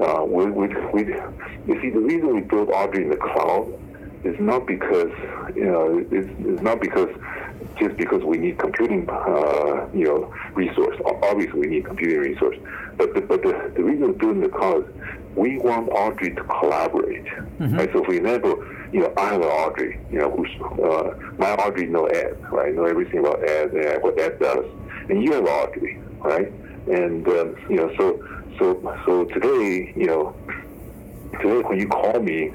uh, 0.00 0.24
we, 0.24 0.46
we, 0.46 0.68
we, 0.92 1.04
you 1.04 1.80
see 1.80 1.90
the 1.90 2.00
reason 2.00 2.34
we 2.34 2.40
built 2.40 2.68
Audrey 2.70 3.04
in 3.04 3.10
the 3.10 3.16
cloud 3.16 3.72
is 4.24 4.34
not 4.40 4.66
because 4.66 5.12
you 5.54 5.64
know 5.64 6.04
it's, 6.10 6.30
it's 6.40 6.62
not 6.62 6.80
because 6.80 7.08
just 7.78 7.96
because 7.96 8.22
we 8.22 8.38
need 8.38 8.58
computing 8.58 9.08
uh, 9.08 9.86
you 9.94 10.04
know 10.04 10.34
resource. 10.54 10.96
Obviously, 11.22 11.60
we 11.60 11.66
need 11.66 11.84
computing 11.84 12.18
resource, 12.18 12.56
but 12.96 13.14
the, 13.14 13.20
but 13.20 13.42
the, 13.42 13.72
the 13.76 13.82
reason 13.82 14.08
we're 14.08 14.18
doing 14.18 14.40
the 14.40 14.48
cloud 14.48 14.88
we 15.36 15.58
want 15.58 15.88
Audrey 15.90 16.34
to 16.34 16.44
collaborate. 16.44 17.24
Mm-hmm. 17.24 17.76
Right? 17.76 17.90
So, 17.92 18.04
for 18.04 18.14
example, 18.14 18.64
you 18.92 19.00
know, 19.00 19.12
I 19.16 19.32
have 19.32 19.40
an 19.40 19.48
Audrey, 19.48 20.00
you 20.10 20.18
know, 20.20 20.30
who's 20.30 20.50
uh, 20.62 21.18
my 21.38 21.54
Audrey 21.54 21.86
know 21.86 22.06
Ed, 22.06 22.36
right? 22.50 22.74
Know 22.74 22.84
everything 22.84 23.20
about 23.20 23.42
Ed 23.48 23.72
and 23.72 24.02
what 24.02 24.18
Ed 24.18 24.38
does, 24.38 24.64
and 25.08 25.22
you 25.22 25.32
have 25.32 25.44
Audrey, 25.44 26.00
right? 26.20 26.52
And 26.86 27.26
um, 27.28 27.56
you 27.68 27.76
know, 27.76 27.90
so 27.96 28.22
so 28.58 28.98
so 29.06 29.24
today, 29.26 29.92
you 29.96 30.06
know, 30.06 30.36
today 31.40 31.60
when 31.62 31.78
you 31.78 31.88
call 31.88 32.20
me, 32.20 32.50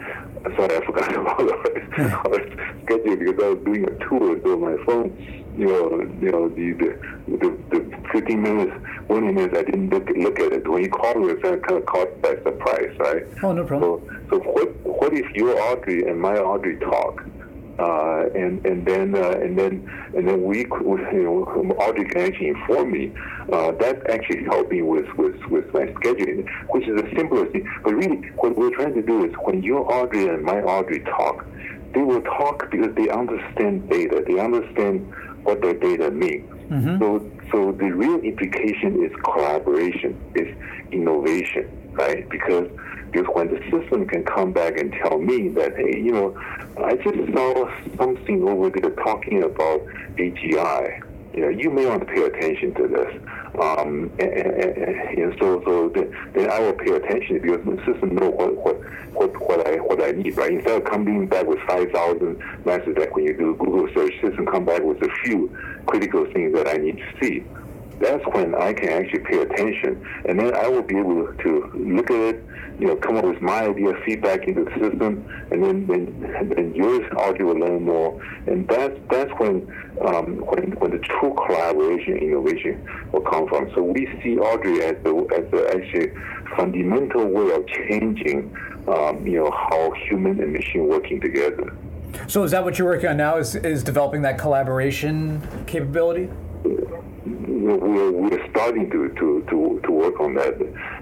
i 0.46 0.56
sorry, 0.56 0.78
I 0.78 0.86
forgot 0.86 1.16
about 1.16 2.26
our 2.26 2.40
schedule 2.84 3.16
because 3.16 3.44
I 3.44 3.50
was 3.50 3.66
doing 3.66 3.86
a 3.86 3.96
tour, 4.08 4.40
so 4.44 4.58
my 4.58 4.78
phone, 4.86 5.44
you 5.58 5.66
know, 5.66 6.02
you 6.22 6.32
know, 6.32 6.50
the 6.50 6.74
the 6.74 7.38
the, 7.38 7.58
the 7.72 8.00
15 8.14 8.42
minutes, 8.42 8.72
20 9.08 9.32
minutes, 9.34 9.58
I 9.58 9.64
didn't 9.64 9.90
look 9.90 10.08
look 10.16 10.40
at 10.40 10.54
it. 10.54 10.68
When 10.68 10.84
you 10.84 10.90
called 10.90 11.18
me, 11.18 11.32
I 11.32 11.36
kind 11.36 11.72
of 11.72 11.86
caught 11.86 12.22
by 12.22 12.36
surprise, 12.44 12.96
right? 13.00 13.24
Oh, 13.44 13.52
no 13.52 13.66
problem. 13.66 14.26
So, 14.30 14.38
so 14.38 14.44
what 14.44 14.76
what 14.86 15.14
if 15.14 15.30
your 15.36 15.60
Audrey 15.60 16.08
and 16.08 16.22
my 16.22 16.38
Audrey 16.38 16.78
talk? 16.78 17.26
Uh, 17.80 18.28
and 18.36 18.66
and 18.66 18.86
then 18.86 19.16
uh, 19.16 19.32
and 19.42 19.58
then 19.58 19.90
and 20.14 20.28
then 20.28 20.44
we, 20.44 20.60
you 20.70 21.24
know, 21.24 21.76
Audrey 21.80 22.06
can 22.10 22.22
actually 22.22 22.50
inform 22.50 22.92
me. 22.92 23.14
Uh, 23.52 23.72
that 23.74 24.08
actually 24.10 24.44
helped 24.44 24.72
me 24.72 24.82
with, 24.82 25.08
with, 25.18 25.36
with 25.46 25.74
my 25.74 25.86
scheduling, 25.88 26.48
which 26.70 26.88
is 26.88 26.96
the 27.02 27.10
simplest 27.16 27.52
thing. 27.52 27.68
But 27.84 27.96
really, 27.96 28.18
what 28.36 28.58
we're 28.58 28.76
trying 28.76 28.94
to 28.96 29.02
do 29.02 29.26
is 29.26 29.34
when 29.44 29.64
your 29.64 29.92
Audrey 29.92 30.28
and 30.28 30.44
my 30.44 30.62
Audrey 30.62 31.00
talk, 31.00 31.46
they 31.94 32.02
will 32.02 32.22
talk 32.22 32.70
because 32.70 32.94
they 32.96 33.10
understand 33.10 33.90
data. 33.90 34.24
They 34.28 34.40
understand 34.40 35.12
what 35.44 35.62
their 35.62 35.74
data 35.74 36.12
means. 36.12 36.50
Mm-hmm. 36.70 37.00
So 37.00 37.32
so 37.52 37.72
the 37.72 37.92
real 37.92 38.20
implication 38.20 39.04
is 39.04 39.12
collaboration, 39.24 40.20
is 40.36 40.56
innovation, 40.92 41.70
right? 42.00 42.28
Because 42.30 42.70
because 43.12 43.28
when 43.34 43.48
the 43.48 43.60
system 43.72 44.08
can 44.08 44.24
come 44.24 44.52
back 44.52 44.80
and 44.80 44.94
tell 44.94 45.18
me 45.18 45.50
that, 45.50 45.76
hey, 45.76 46.00
you 46.00 46.12
know, 46.12 46.40
I 46.78 46.96
just 46.96 47.34
saw 47.34 47.70
something 47.98 48.48
over 48.48 48.70
there 48.70 48.92
talking 48.92 49.44
about 49.44 49.84
AGI. 50.18 51.04
You 51.34 51.42
know, 51.42 51.50
you 51.50 51.72
may 51.72 51.88
want 51.88 52.08
to 52.08 52.14
pay 52.14 52.24
attention 52.24 52.74
to 52.76 52.88
this. 52.88 53.22
Um, 53.60 54.12
and, 54.20 54.30
and, 54.30 55.20
and, 55.20 55.36
so, 55.40 55.62
so 55.66 55.90
then, 55.90 56.16
then 56.34 56.52
I 56.52 56.60
will 56.60 56.74
pay 56.74 56.92
attention 56.92 57.40
because 57.40 57.66
the 57.66 57.78
system 57.92 58.16
know 58.16 58.30
what, 58.30 58.56
what, 58.58 58.78
what, 59.14 59.50
what 59.50 59.68
I 59.68 59.78
what 59.78 60.04
I 60.04 60.12
need, 60.12 60.38
right? 60.38 60.52
Instead 60.52 60.82
of 60.82 60.86
coming 60.86 61.26
back 61.28 61.48
with 61.48 61.60
5,000 61.68 62.38
messages 62.66 62.96
like 62.98 63.16
when 63.16 63.26
you 63.26 63.36
do 63.36 63.56
Google 63.56 63.90
search, 63.96 64.14
system 64.22 64.46
come 64.46 64.66
back 64.66 64.84
with 64.84 65.02
a 65.02 65.10
few 65.24 65.56
critical 65.88 66.26
things 66.32 66.54
that 66.54 66.68
I 66.68 66.78
need 66.78 66.98
to 66.98 67.08
see 67.22 67.44
that's 68.00 68.24
when 68.34 68.56
I 68.56 68.74
can 68.74 68.90
actually 68.90 69.20
pay 69.20 69.40
attention, 69.40 70.06
and 70.26 70.40
then 70.40 70.56
I 70.56 70.68
will 70.68 70.82
be 70.82 70.98
able 70.98 71.34
to 71.34 71.72
look 71.76 72.10
at 72.12 72.36
it, 72.36 72.46
you 72.80 72.88
know, 72.88 72.96
come 72.96 73.18
up 73.18 73.26
with 73.26 73.42
my 73.42 73.68
idea, 73.68 73.94
feedback 74.06 74.48
into 74.48 74.64
the 74.64 74.72
system, 74.72 75.26
and 75.52 75.64
then 75.64 75.86
then, 75.88 76.50
then 76.56 76.74
yours 76.74 77.06
Audrey 77.18 77.46
will 77.46 77.60
learn 77.60 77.84
more, 77.84 78.22
and 78.48 78.68
that's 78.68 78.98
that's 79.10 79.32
when 79.40 79.68
um, 80.06 80.38
when 80.38 80.72
when 80.80 80.92
the 80.92 81.00
true 81.00 81.36
collaboration, 81.46 82.18
innovation 82.18 82.88
will 83.12 83.22
come 83.22 83.48
from. 83.50 83.70
So 83.76 83.84
we 83.84 84.08
see 84.24 84.38
Audrey 84.38 84.82
as 84.84 84.96
the 85.04 85.14
as 85.36 85.52
the 85.52 85.68
actually 85.76 86.14
fundamental 86.56 87.28
way 87.28 87.54
of 87.54 87.68
changing, 87.68 88.56
um, 88.88 89.26
you 89.28 89.40
know, 89.40 89.52
how 89.52 89.92
human 90.08 90.42
and 90.42 90.54
machine 90.54 90.88
working 90.88 91.20
together. 91.20 91.76
So 92.28 92.44
is 92.44 92.52
that 92.52 92.64
what 92.64 92.80
you're 92.80 92.88
working 92.88 93.10
on 93.10 93.18
now? 93.18 93.38
Is 93.38 93.56
is 93.56 93.84
developing 93.84 94.22
that 94.22 94.38
collaboration 94.38 95.42
capability? 95.68 96.30
We're, 97.26 98.12
we're 98.12 98.50
starting 98.52 98.90
to, 98.92 99.10
to, 99.10 99.46
to, 99.50 99.80
to 99.84 99.92
work 99.92 100.20
on 100.20 100.36
that, 100.36 100.58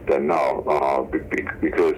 that 0.07 0.21
now 0.21 0.61
uh, 0.61 1.01
because 1.03 1.95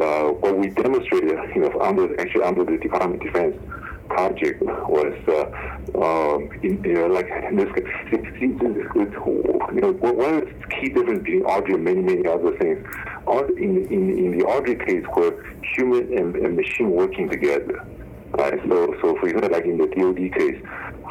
uh, 0.00 0.28
what 0.28 0.58
we 0.58 0.68
demonstrated, 0.68 1.38
you 1.54 1.62
know, 1.62 1.80
under 1.80 2.20
actually 2.20 2.42
under 2.42 2.64
the 2.64 2.76
Department 2.76 3.22
of 3.22 3.32
Defense 3.32 3.56
project 4.08 4.62
was, 4.62 5.14
uh, 5.28 5.98
um, 5.98 6.50
in, 6.62 6.82
you 6.84 6.94
know, 6.94 7.06
like 7.06 7.28
this, 7.52 7.68
you 8.40 9.80
know, 9.80 9.92
one 9.92 10.34
of 10.34 10.44
the 10.44 10.66
key 10.70 10.88
difference 10.88 11.22
between 11.22 11.42
Audrey 11.44 11.74
and 11.74 11.84
many, 11.84 12.00
many 12.00 12.26
other 12.26 12.56
things, 12.58 12.86
in, 13.56 13.86
in, 13.86 14.18
in 14.18 14.38
the 14.38 14.44
Audrey 14.44 14.76
case 14.76 15.04
where 15.14 15.42
human 15.74 16.16
and, 16.16 16.36
and 16.36 16.56
machine 16.56 16.90
working 16.90 17.28
together, 17.28 17.84
right? 18.32 18.60
So, 18.68 18.94
so 19.00 19.16
for 19.18 19.28
example, 19.28 19.50
like 19.50 19.64
in 19.64 19.78
the 19.78 19.86
DoD 19.86 20.32
case, 20.34 20.62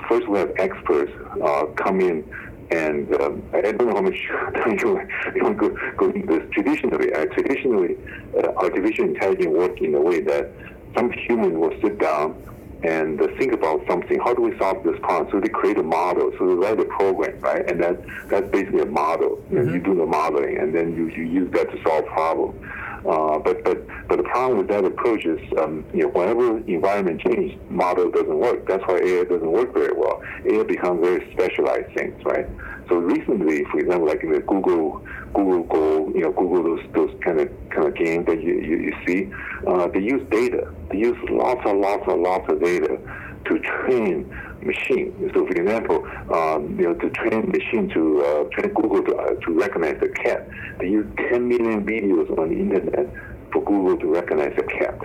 first 0.10 0.28
we 0.28 0.40
have 0.40 0.52
experts 0.58 1.12
uh, 1.42 1.66
come 1.76 2.02
in 2.02 2.24
and 2.72 3.14
um, 3.22 3.44
I 3.54 3.62
don't 3.62 3.88
know 3.88 3.96
how 3.96 4.02
much 4.02 4.28
time 4.54 4.78
you, 4.80 5.44
want 5.44 5.58
to 5.60 5.70
go, 5.70 5.78
go 5.96 6.10
into 6.10 6.28
this. 6.28 6.50
Traditionally, 6.52 7.14
uh, 7.14 7.26
traditionally, 7.28 7.98
uh, 8.38 8.50
artificial 8.58 9.06
intelligence 9.06 9.48
works 9.48 9.80
in 9.82 9.96
a 9.96 10.02
way 10.02 10.22
that 10.22 10.50
some 10.96 11.12
human 11.12 11.60
will 11.60 11.74
sit 11.82 11.98
down 12.00 12.36
and 12.84 13.22
uh, 13.22 13.28
think 13.38 13.54
about 13.54 13.82
something. 13.88 14.20
How 14.20 14.34
do 14.34 14.42
we 14.42 14.58
solve 14.58 14.84
this 14.84 15.00
problem? 15.00 15.32
So 15.32 15.40
they 15.40 15.50
create 15.50 15.78
a 15.78 15.84
model. 15.84 16.32
So 16.38 16.48
they 16.48 16.54
write 16.54 16.80
a 16.80 16.86
program, 16.86 17.40
right? 17.40 17.70
And 17.70 17.82
that 17.82 17.98
that's 18.28 18.48
basically 18.50 18.82
a 18.82 18.86
model. 18.86 19.38
Mm-hmm. 19.50 19.74
You 19.74 19.80
do 19.80 19.96
the 19.96 20.06
modeling, 20.06 20.58
and 20.58 20.76
then 20.76 20.96
you, 20.96 21.08
you 21.08 21.24
use 21.24 21.52
that 21.54 21.72
to 21.72 21.82
solve 21.84 22.06
problem. 22.08 22.60
Uh, 23.06 23.38
but 23.40 23.64
but 23.64 23.86
but 24.08 24.18
the 24.18 24.24
problem 24.24 24.58
with 24.58 24.68
that 24.68 24.86
approach 24.86 25.26
is, 25.26 25.40
um, 25.60 25.86
you 25.94 26.04
know, 26.04 26.10
whenever 26.10 26.58
environment 26.68 27.22
change, 27.22 27.58
model 27.70 28.10
doesn't 28.10 28.38
work. 28.38 28.68
That's 28.68 28.84
why 28.88 29.00
AI 29.00 29.24
doesn't 29.24 29.52
work 29.52 29.74
very 29.74 29.94
well. 29.96 30.22
AI 30.46 30.64
becomes 30.64 31.02
very 31.02 31.32
specialized 31.34 31.94
things, 31.96 32.16
right? 32.26 32.48
So 32.90 32.96
recently, 32.96 33.66
for 33.66 33.80
example, 33.80 34.08
like 34.08 34.24
in 34.24 34.32
the 34.32 34.40
Google 34.40 35.04
Google 35.34 35.64
Go, 35.64 36.10
you 36.16 36.22
know, 36.22 36.32
Google 36.32 36.64
those 36.64 36.86
those 36.94 37.16
kind 37.22 37.40
of 37.40 37.50
kind 37.70 37.88
of 37.88 37.96
games 37.96 38.26
that 38.28 38.42
you 38.42 38.56
you, 38.56 38.78
you 38.78 38.94
see, 39.06 39.32
uh, 39.68 39.88
they 39.88 40.00
use 40.00 40.26
data. 40.30 40.74
They 40.90 41.00
use 41.00 41.18
lots 41.30 41.62
and 41.66 41.82
lots 41.82 42.04
and 42.08 42.24
lots 42.24 42.52
of 42.52 42.62
data 42.64 42.98
to 43.48 43.60
train 43.60 44.30
machine. 44.62 45.32
So, 45.34 45.46
for 45.46 45.54
example, 45.54 46.08
um, 46.34 46.78
you 46.80 46.88
know, 46.88 46.94
to 46.96 47.10
train 47.12 47.50
machine 47.50 47.90
to 47.90 48.24
uh, 48.24 48.44
train 48.52 48.74
Google 48.74 49.04
to, 49.04 49.16
uh, 49.16 49.34
to 49.36 49.54
recognize 49.54 49.98
a 50.02 50.10
cat, 50.10 50.48
they 50.80 50.90
use 50.90 51.08
10 51.30 51.48
million 51.48 51.86
videos 51.86 52.30
on 52.38 52.50
the 52.50 52.60
internet 52.60 53.08
for 53.52 53.64
Google 53.64 53.98
to 53.98 54.14
recognize 54.14 54.54
a 54.58 54.64
cat. 54.64 55.00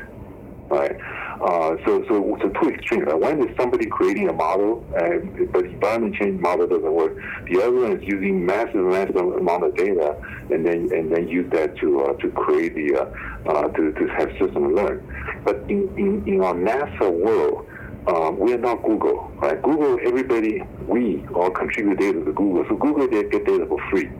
Right. 0.68 0.96
Uh, 1.42 1.76
so, 1.84 2.02
so, 2.08 2.38
so 2.40 2.48
two 2.48 2.70
extremes. 2.70 3.04
Right? 3.06 3.18
One 3.18 3.46
is 3.46 3.54
somebody 3.58 3.86
creating 3.86 4.28
a 4.28 4.32
model, 4.32 4.86
uh, 4.96 5.18
but 5.52 5.64
the 5.64 5.70
environment 5.70 6.14
change 6.14 6.40
model 6.40 6.66
doesn't 6.66 6.92
work. 6.92 7.16
The 7.50 7.60
other 7.60 7.72
one 7.72 7.92
is 7.92 8.02
using 8.04 8.46
massive, 8.46 8.76
massive 8.76 9.16
amount 9.16 9.64
of 9.64 9.76
data, 9.76 10.16
and 10.50 10.64
then 10.64 10.88
and 10.92 11.14
then 11.14 11.28
use 11.28 11.50
that 11.50 11.76
to 11.78 12.04
uh, 12.04 12.12
to 12.14 12.30
create 12.30 12.74
the 12.74 12.96
uh, 12.96 13.50
uh, 13.50 13.68
to 13.68 13.92
to 13.92 14.06
have 14.16 14.30
system 14.38 14.74
learn. 14.74 15.02
But 15.44 15.56
in, 15.68 15.92
in 15.98 16.22
in 16.26 16.40
our 16.42 16.54
NASA 16.54 17.10
world, 17.10 17.66
um, 18.06 18.38
we 18.38 18.52
are 18.52 18.58
not 18.58 18.82
Google, 18.82 19.30
right? 19.36 19.60
Google, 19.62 19.98
everybody, 20.04 20.62
we 20.86 21.24
all 21.34 21.50
contribute 21.50 21.98
data 21.98 22.24
to 22.24 22.32
Google. 22.32 22.64
So 22.68 22.76
Google, 22.76 23.08
they 23.08 23.22
get 23.28 23.46
data 23.46 23.66
for 23.66 23.78
free. 23.90 24.10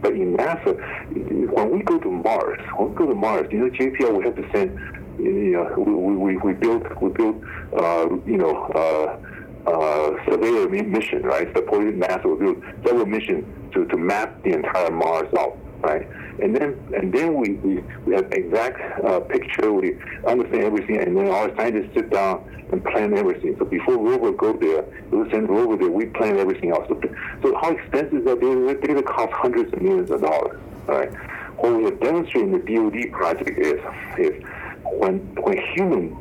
But 0.00 0.14
in 0.14 0.36
NASA, 0.36 1.52
when 1.52 1.70
we 1.70 1.82
go 1.82 1.98
to 1.98 2.10
Mars, 2.10 2.60
when 2.76 2.90
we 2.90 2.96
go 2.96 3.06
to 3.06 3.14
Mars, 3.14 3.46
you 3.52 3.58
know, 3.58 3.70
JPL, 3.70 4.18
we 4.18 4.24
have 4.24 4.34
to 4.36 4.50
send, 4.52 4.78
you 5.18 5.52
know, 5.52 5.74
we, 5.78 6.16
we, 6.16 6.36
we 6.38 6.52
built, 6.54 6.82
we 7.00 7.10
built, 7.10 7.36
uh, 7.76 8.08
you 8.26 8.38
know, 8.38 8.64
uh, 8.74 9.70
uh, 9.70 10.24
surveyor 10.24 10.68
mission, 10.68 11.22
right? 11.22 11.54
Supported 11.54 11.94
NASA, 12.00 12.24
we 12.24 12.46
built 12.46 12.58
several 12.84 13.06
missions 13.06 13.44
to, 13.74 13.84
to 13.86 13.96
map 13.96 14.42
the 14.42 14.54
entire 14.54 14.90
Mars 14.90 15.28
out 15.38 15.56
right? 15.82 16.08
And 16.40 16.54
then 16.56 16.78
and 16.96 17.12
then 17.12 17.34
we, 17.34 17.54
we, 17.54 17.82
we 18.06 18.14
have 18.14 18.32
exact 18.32 19.04
uh, 19.04 19.20
picture, 19.20 19.72
we 19.72 19.96
understand 20.26 20.64
everything, 20.64 20.98
and 20.98 21.16
then 21.16 21.28
our 21.28 21.54
scientists 21.56 21.94
sit 21.94 22.10
down 22.10 22.48
and 22.72 22.82
plan 22.84 23.16
everything. 23.16 23.56
So 23.58 23.64
before 23.64 23.98
rover 23.98 24.32
go 24.32 24.54
there, 24.54 24.84
we 25.10 25.30
send 25.30 25.48
rover 25.48 25.76
there, 25.76 25.90
we 25.90 26.06
plan 26.06 26.38
everything 26.38 26.70
else. 26.70 26.86
So, 26.88 27.00
so 27.42 27.54
how 27.60 27.70
expensive 27.70 28.18
is 28.20 28.24
that 28.24 28.40
data? 28.40 28.86
Data 28.86 29.02
costs 29.02 29.34
hundreds 29.36 29.72
of 29.72 29.82
millions 29.82 30.10
of 30.10 30.22
dollars, 30.22 30.58
right? 30.86 31.12
What 31.58 31.76
we 31.76 31.84
have 31.84 32.00
demonstrated 32.00 32.52
in 32.52 32.52
the 32.52 32.74
DoD 32.74 33.12
project 33.12 33.58
is 33.58 33.80
is 34.18 34.42
when 34.84 35.18
when 35.42 35.58
humans 35.74 36.16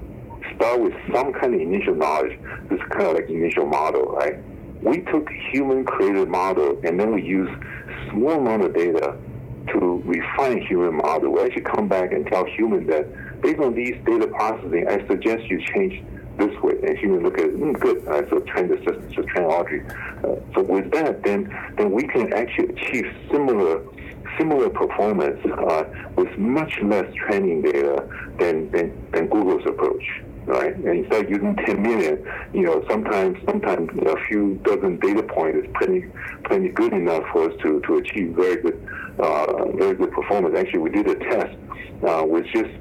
start 0.56 0.82
with 0.82 0.94
some 1.14 1.32
kind 1.34 1.56
of 1.56 1.62
initial 1.62 1.96
knowledge, 1.96 2.38
this 2.70 2.80
kind 2.90 3.08
of 3.08 3.14
like 3.16 3.30
initial 3.30 3.66
model, 3.66 4.04
right? 4.12 4.38
We 4.82 5.02
took 5.02 5.30
human 5.52 5.86
created 5.86 6.28
model 6.28 6.80
and 6.84 7.00
then 7.00 7.14
we 7.14 7.24
use 7.24 7.50
small 8.10 8.34
amount 8.34 8.66
of 8.66 8.74
data 8.74 9.18
to 9.68 10.02
refine 10.06 10.62
human 10.62 10.96
model. 10.96 11.34
We 11.34 11.42
actually 11.42 11.64
come 11.64 11.88
back 11.88 12.12
and 12.12 12.26
tell 12.28 12.46
human 12.46 12.88
that 12.88 13.42
based 13.42 13.60
on 13.60 13.74
these 13.74 13.96
data 14.06 14.28
processing, 14.28 14.88
I 14.88 15.06
suggest 15.08 15.46
you 15.46 15.62
change 15.74 16.04
this 16.38 16.56
way. 16.62 16.76
And 16.84 16.98
human 16.98 17.24
look 17.24 17.38
at 17.38 17.46
it, 17.46 17.60
mm, 17.60 17.80
good. 17.80 18.08
Uh, 18.08 18.28
so 18.30 18.40
train 18.40 18.68
the 18.68 18.78
system, 18.78 19.14
so 19.16 19.22
train 19.24 19.46
Audrey. 19.46 19.86
Uh, 20.24 20.36
so 20.54 20.62
with 20.64 20.92
that, 20.92 21.24
then 21.24 21.54
then 21.78 21.92
we 21.92 22.04
can 22.08 22.34
actually 22.34 22.70
achieve 22.70 23.06
similar 23.32 23.82
similar 24.38 24.70
performance 24.70 25.40
uh, 25.46 25.84
with 26.16 26.36
much 26.38 26.80
less 26.84 27.14
training 27.16 27.62
data 27.62 28.08
than, 28.40 28.72
than, 28.72 29.12
than 29.12 29.28
Google's 29.28 29.66
approach 29.66 30.22
right? 30.46 30.76
And 30.76 30.88
instead 30.88 31.26
of 31.26 31.30
using 31.30 31.56
10 31.56 31.82
million, 31.82 32.26
you 32.54 32.64
know, 32.64 32.84
sometimes 32.90 33.38
sometimes 33.46 33.90
a 34.06 34.16
few 34.28 34.56
dozen 34.64 35.00
data 35.00 35.24
points 35.24 35.66
is 35.66 35.74
plenty 35.78 36.06
plenty 36.46 36.70
good 36.70 36.94
enough 36.94 37.24
for 37.32 37.50
us 37.50 37.58
to, 37.62 37.82
to 37.82 37.98
achieve 37.98 38.36
very 38.36 38.62
good 38.62 38.88
uh, 39.20 39.66
very 39.74 39.96
good 39.96 40.12
performance. 40.12 40.58
Actually, 40.58 40.80
we 40.80 40.90
did 40.90 41.08
a 41.08 41.16
test 41.16 41.58
uh, 42.08 42.24
with 42.26 42.46
just 42.54 42.72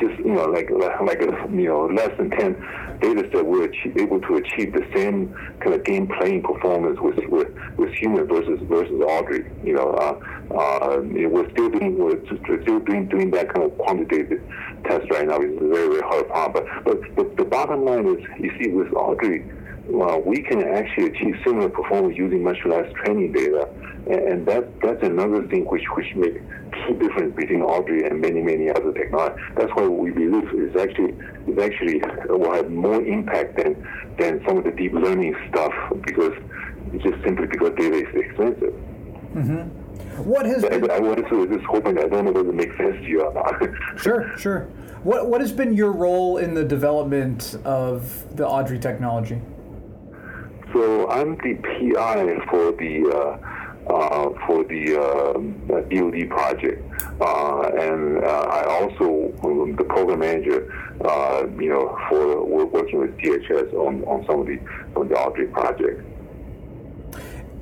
just 0.00 0.18
you 0.18 0.34
know 0.34 0.46
like 0.46 0.68
like 0.70 1.20
a 1.20 1.30
you 1.50 1.68
know 1.68 1.86
less 1.86 2.10
than 2.18 2.30
10 2.30 2.98
data 3.00 3.28
set 3.32 3.44
we're 3.44 3.70
able 3.96 4.20
to 4.20 4.36
achieve 4.36 4.72
the 4.72 4.84
same 4.94 5.34
kind 5.60 5.74
of 5.74 5.84
game 5.84 6.06
playing 6.18 6.42
performance 6.42 6.98
with 7.00 7.16
with, 7.28 7.48
with 7.76 7.92
human 7.94 8.26
versus 8.26 8.58
versus 8.64 9.00
Audrey 9.06 9.50
you 9.62 9.74
know 9.74 9.90
uh, 9.90 10.18
uh, 10.54 11.00
we're 11.02 11.50
still 11.50 11.70
doing 11.70 11.98
we're, 11.98 12.24
still 12.62 12.80
doing 12.80 13.06
doing 13.08 13.30
that 13.30 13.52
kind 13.52 13.70
of 13.70 13.76
quantitative 13.78 14.42
test 14.84 15.10
right 15.10 15.26
now 15.26 15.38
it's 15.40 15.60
a 15.60 15.68
very 15.68 15.88
very 15.88 16.02
hard 16.02 16.26
problem 16.28 16.64
but 16.84 17.00
but, 17.00 17.16
but 17.16 17.36
the 17.36 17.44
bottom 17.44 17.84
line 17.84 18.06
is 18.06 18.24
you 18.38 18.50
see 18.58 18.70
with 18.70 18.92
Audrey 18.94 19.44
well, 19.86 20.20
we 20.22 20.42
can 20.42 20.62
actually 20.62 21.08
achieve 21.08 21.36
similar 21.44 21.68
performance 21.68 22.16
using 22.16 22.42
much 22.42 22.56
less 22.64 22.90
training 23.04 23.32
data, 23.32 23.68
and 24.06 24.46
that 24.46 24.80
that's 24.80 25.02
another 25.02 25.46
thing 25.48 25.66
which 25.66 25.84
which 25.94 26.14
makes 26.16 26.40
key 26.72 26.94
difference 26.94 27.36
between 27.36 27.60
Audrey 27.60 28.04
and 28.04 28.20
many 28.20 28.40
many 28.40 28.70
other 28.70 28.92
technologies. 28.92 29.38
That's 29.56 29.70
why 29.74 29.86
we 29.86 30.10
believe 30.10 30.48
is 30.54 30.74
actually 30.80 31.12
is 31.46 31.58
actually 31.58 32.00
will 32.28 32.54
have 32.54 32.70
more 32.70 33.02
impact 33.02 33.58
than 33.58 33.86
than 34.18 34.42
some 34.46 34.58
of 34.58 34.64
the 34.64 34.70
deep 34.70 34.94
learning 34.94 35.36
stuff 35.50 35.72
because 36.02 36.32
just 37.02 37.22
simply 37.22 37.46
because 37.46 37.72
data 37.76 37.96
is 37.96 38.14
expensive. 38.14 38.74
Mm-hmm. 39.34 39.83
What 40.18 40.46
has 40.46 40.62
been... 40.62 40.90
I, 40.90 40.96
I 40.96 41.00
wanted 41.00 41.28
to 41.28 41.46
just 41.48 41.64
hoping 41.64 41.98
I 41.98 42.06
don't 42.06 42.24
know 42.24 42.32
whether 42.32 42.48
it 42.48 42.54
makes 42.54 42.76
sense 42.76 42.96
to 42.96 43.04
you 43.04 43.22
or 43.22 43.34
not. 43.34 43.60
sure, 44.00 44.36
sure. 44.38 44.68
What 45.02 45.28
what 45.28 45.42
has 45.42 45.52
been 45.52 45.74
your 45.74 45.92
role 45.92 46.38
in 46.38 46.54
the 46.54 46.64
development 46.64 47.58
of 47.64 48.36
the 48.36 48.46
Audrey 48.46 48.78
technology? 48.78 49.40
So 50.72 51.08
I'm 51.10 51.36
the 51.36 51.54
PI 51.56 52.38
for 52.50 52.72
the 52.72 53.10
uh, 53.12 53.90
uh, 53.92 54.30
for 54.46 54.64
the 54.64 54.98
uh, 54.98 55.34
DoD 55.90 56.30
project, 56.30 56.82
uh, 57.20 57.60
and 57.78 58.24
uh, 58.24 58.28
I 58.28 58.64
also 58.64 59.32
um, 59.44 59.76
the 59.76 59.84
program 59.84 60.20
manager, 60.20 60.72
uh, 61.04 61.44
you 61.60 61.68
know, 61.68 61.98
for 62.08 62.42
working 62.44 62.98
with 63.00 63.16
DHS 63.18 63.74
on, 63.74 64.02
on 64.04 64.24
some 64.26 64.40
of 64.40 64.46
the 64.46 64.58
on 64.96 65.08
the 65.08 65.14
Audrey 65.16 65.48
project. 65.48 66.02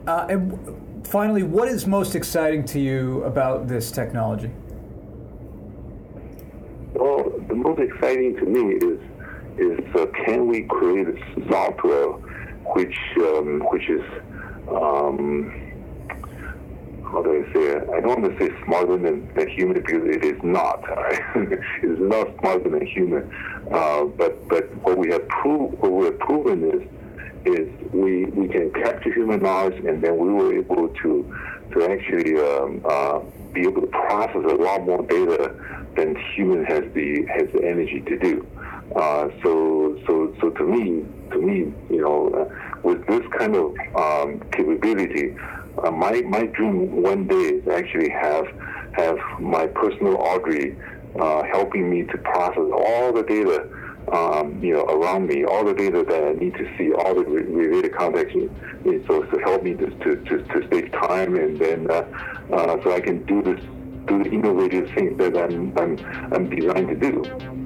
and 0.07 0.82
finally, 1.05 1.43
what 1.43 1.69
is 1.69 1.87
most 1.87 2.15
exciting 2.15 2.65
to 2.67 2.81
you 2.81 3.23
about 3.25 3.69
this 3.69 3.91
technology? 3.91 4.51
Well, 6.95 7.33
the 7.49 7.55
most 7.55 7.81
exciting 7.81 8.37
to 8.37 8.45
me 8.45 8.75
is 8.75 9.01
is 9.59 9.79
can 10.27 10.49
we 10.49 10.63
create 10.63 11.09
software 11.51 12.09
which 12.75 12.97
um, 13.19 13.61
which 13.71 13.89
is 13.89 14.03
um, 14.71 15.73
how 17.05 17.23
do 17.23 17.45
I 17.45 17.53
say 17.53 17.61
it? 17.61 17.91
I 17.91 18.01
don't 18.01 18.23
want 18.23 18.39
to 18.39 18.39
say 18.39 18.51
smarter 18.65 18.97
than, 18.97 19.31
than 19.35 19.49
human 19.49 19.75
because 19.75 20.03
it 20.05 20.25
is 20.25 20.43
not. 20.43 20.83
Right? 20.89 21.21
it 21.35 21.61
is 21.83 21.99
not 22.01 22.29
smarter 22.41 22.71
than 22.71 22.87
human. 22.87 23.31
Uh, 23.71 24.05
but 24.05 24.49
but 24.49 24.75
what 24.77 24.97
we 24.97 25.11
have 25.11 25.29
proved 25.29 25.79
what 25.79 25.93
we 25.93 26.05
have 26.07 26.19
proven 26.21 26.71
is 26.71 26.89
is 27.45 27.69
we 27.93 28.27
we 28.27 28.49
can 28.49 28.71
capture 28.73 29.13
human 29.13 29.43
knowledge 29.43 29.85
and 29.85 30.03
then 30.03 30.17
we 30.17 30.33
were 30.33 30.57
able 30.57 30.89
to 30.89 31.37
to 31.73 31.91
actually 31.91 32.39
um, 32.39 32.81
uh, 32.85 33.21
be 33.53 33.63
able 33.63 33.83
to 33.83 33.87
process 33.89 34.45
a 34.45 34.55
lot 34.55 34.83
more 34.85 35.03
data 35.03 35.55
than 35.97 36.17
human 36.35 36.65
has 36.65 36.85
the 36.95 37.27
has 37.27 37.49
the 37.53 37.65
energy 37.65 38.01
to 38.07 38.19
do. 38.19 38.47
Uh, 38.97 39.29
so, 39.43 39.99
so, 40.07 40.35
so 40.41 40.51
to 40.51 40.65
me, 40.65 41.05
to 41.31 41.41
me, 41.41 41.73
you 41.89 42.03
know, 42.03 42.29
uh, 42.31 42.79
with 42.83 43.07
this 43.07 43.23
kind 43.39 43.57
of 43.57 43.75
um, 43.97 44.41
capability, 44.51 45.35
uh, 45.83 45.91
my 45.91 46.21
my 46.23 46.45
dream 46.47 47.03
one 47.03 47.27
day 47.27 47.35
is 47.35 47.69
actually 47.69 48.11
have 48.11 48.47
have 48.93 49.17
my 49.41 49.67
personal 49.67 50.17
Audrey 50.17 50.77
uh, 51.19 51.43
helping 51.45 51.89
me 51.91 52.03
to 52.05 52.19
process 52.19 52.69
all 52.73 53.13
the 53.13 53.23
data, 53.23 53.69
um, 54.13 54.63
you 54.63 54.75
know, 54.75 54.85
around 54.85 55.27
me, 55.27 55.45
all 55.45 55.65
the 55.65 55.73
data 55.73 56.05
that 56.07 56.25
I 56.25 56.33
need 56.33 56.55
to 56.55 56.69
see, 56.77 56.93
all 56.93 57.15
the 57.15 57.25
related 57.25 57.95
context, 57.95 58.37
so 59.07 59.23
to 59.23 59.39
help 59.39 59.63
me 59.63 59.75
to, 59.75 59.87
to, 59.87 60.17
to, 60.17 60.43
to 60.43 60.69
save 60.71 60.93
time, 60.93 61.35
and 61.37 61.59
then 61.59 61.91
uh, 61.91 62.05
uh, 62.53 62.83
so 62.83 62.93
I 62.93 63.01
can 63.01 63.25
do 63.25 63.43
this, 63.43 63.61
do 64.07 64.23
the 64.23 64.31
innovative 64.31 64.91
things 64.95 65.17
that 65.19 65.37
I'm 65.37 65.77
I'm, 65.79 65.99
I'm 66.33 66.51
designed 66.51 66.89
to 66.89 66.95
do. 66.95 67.62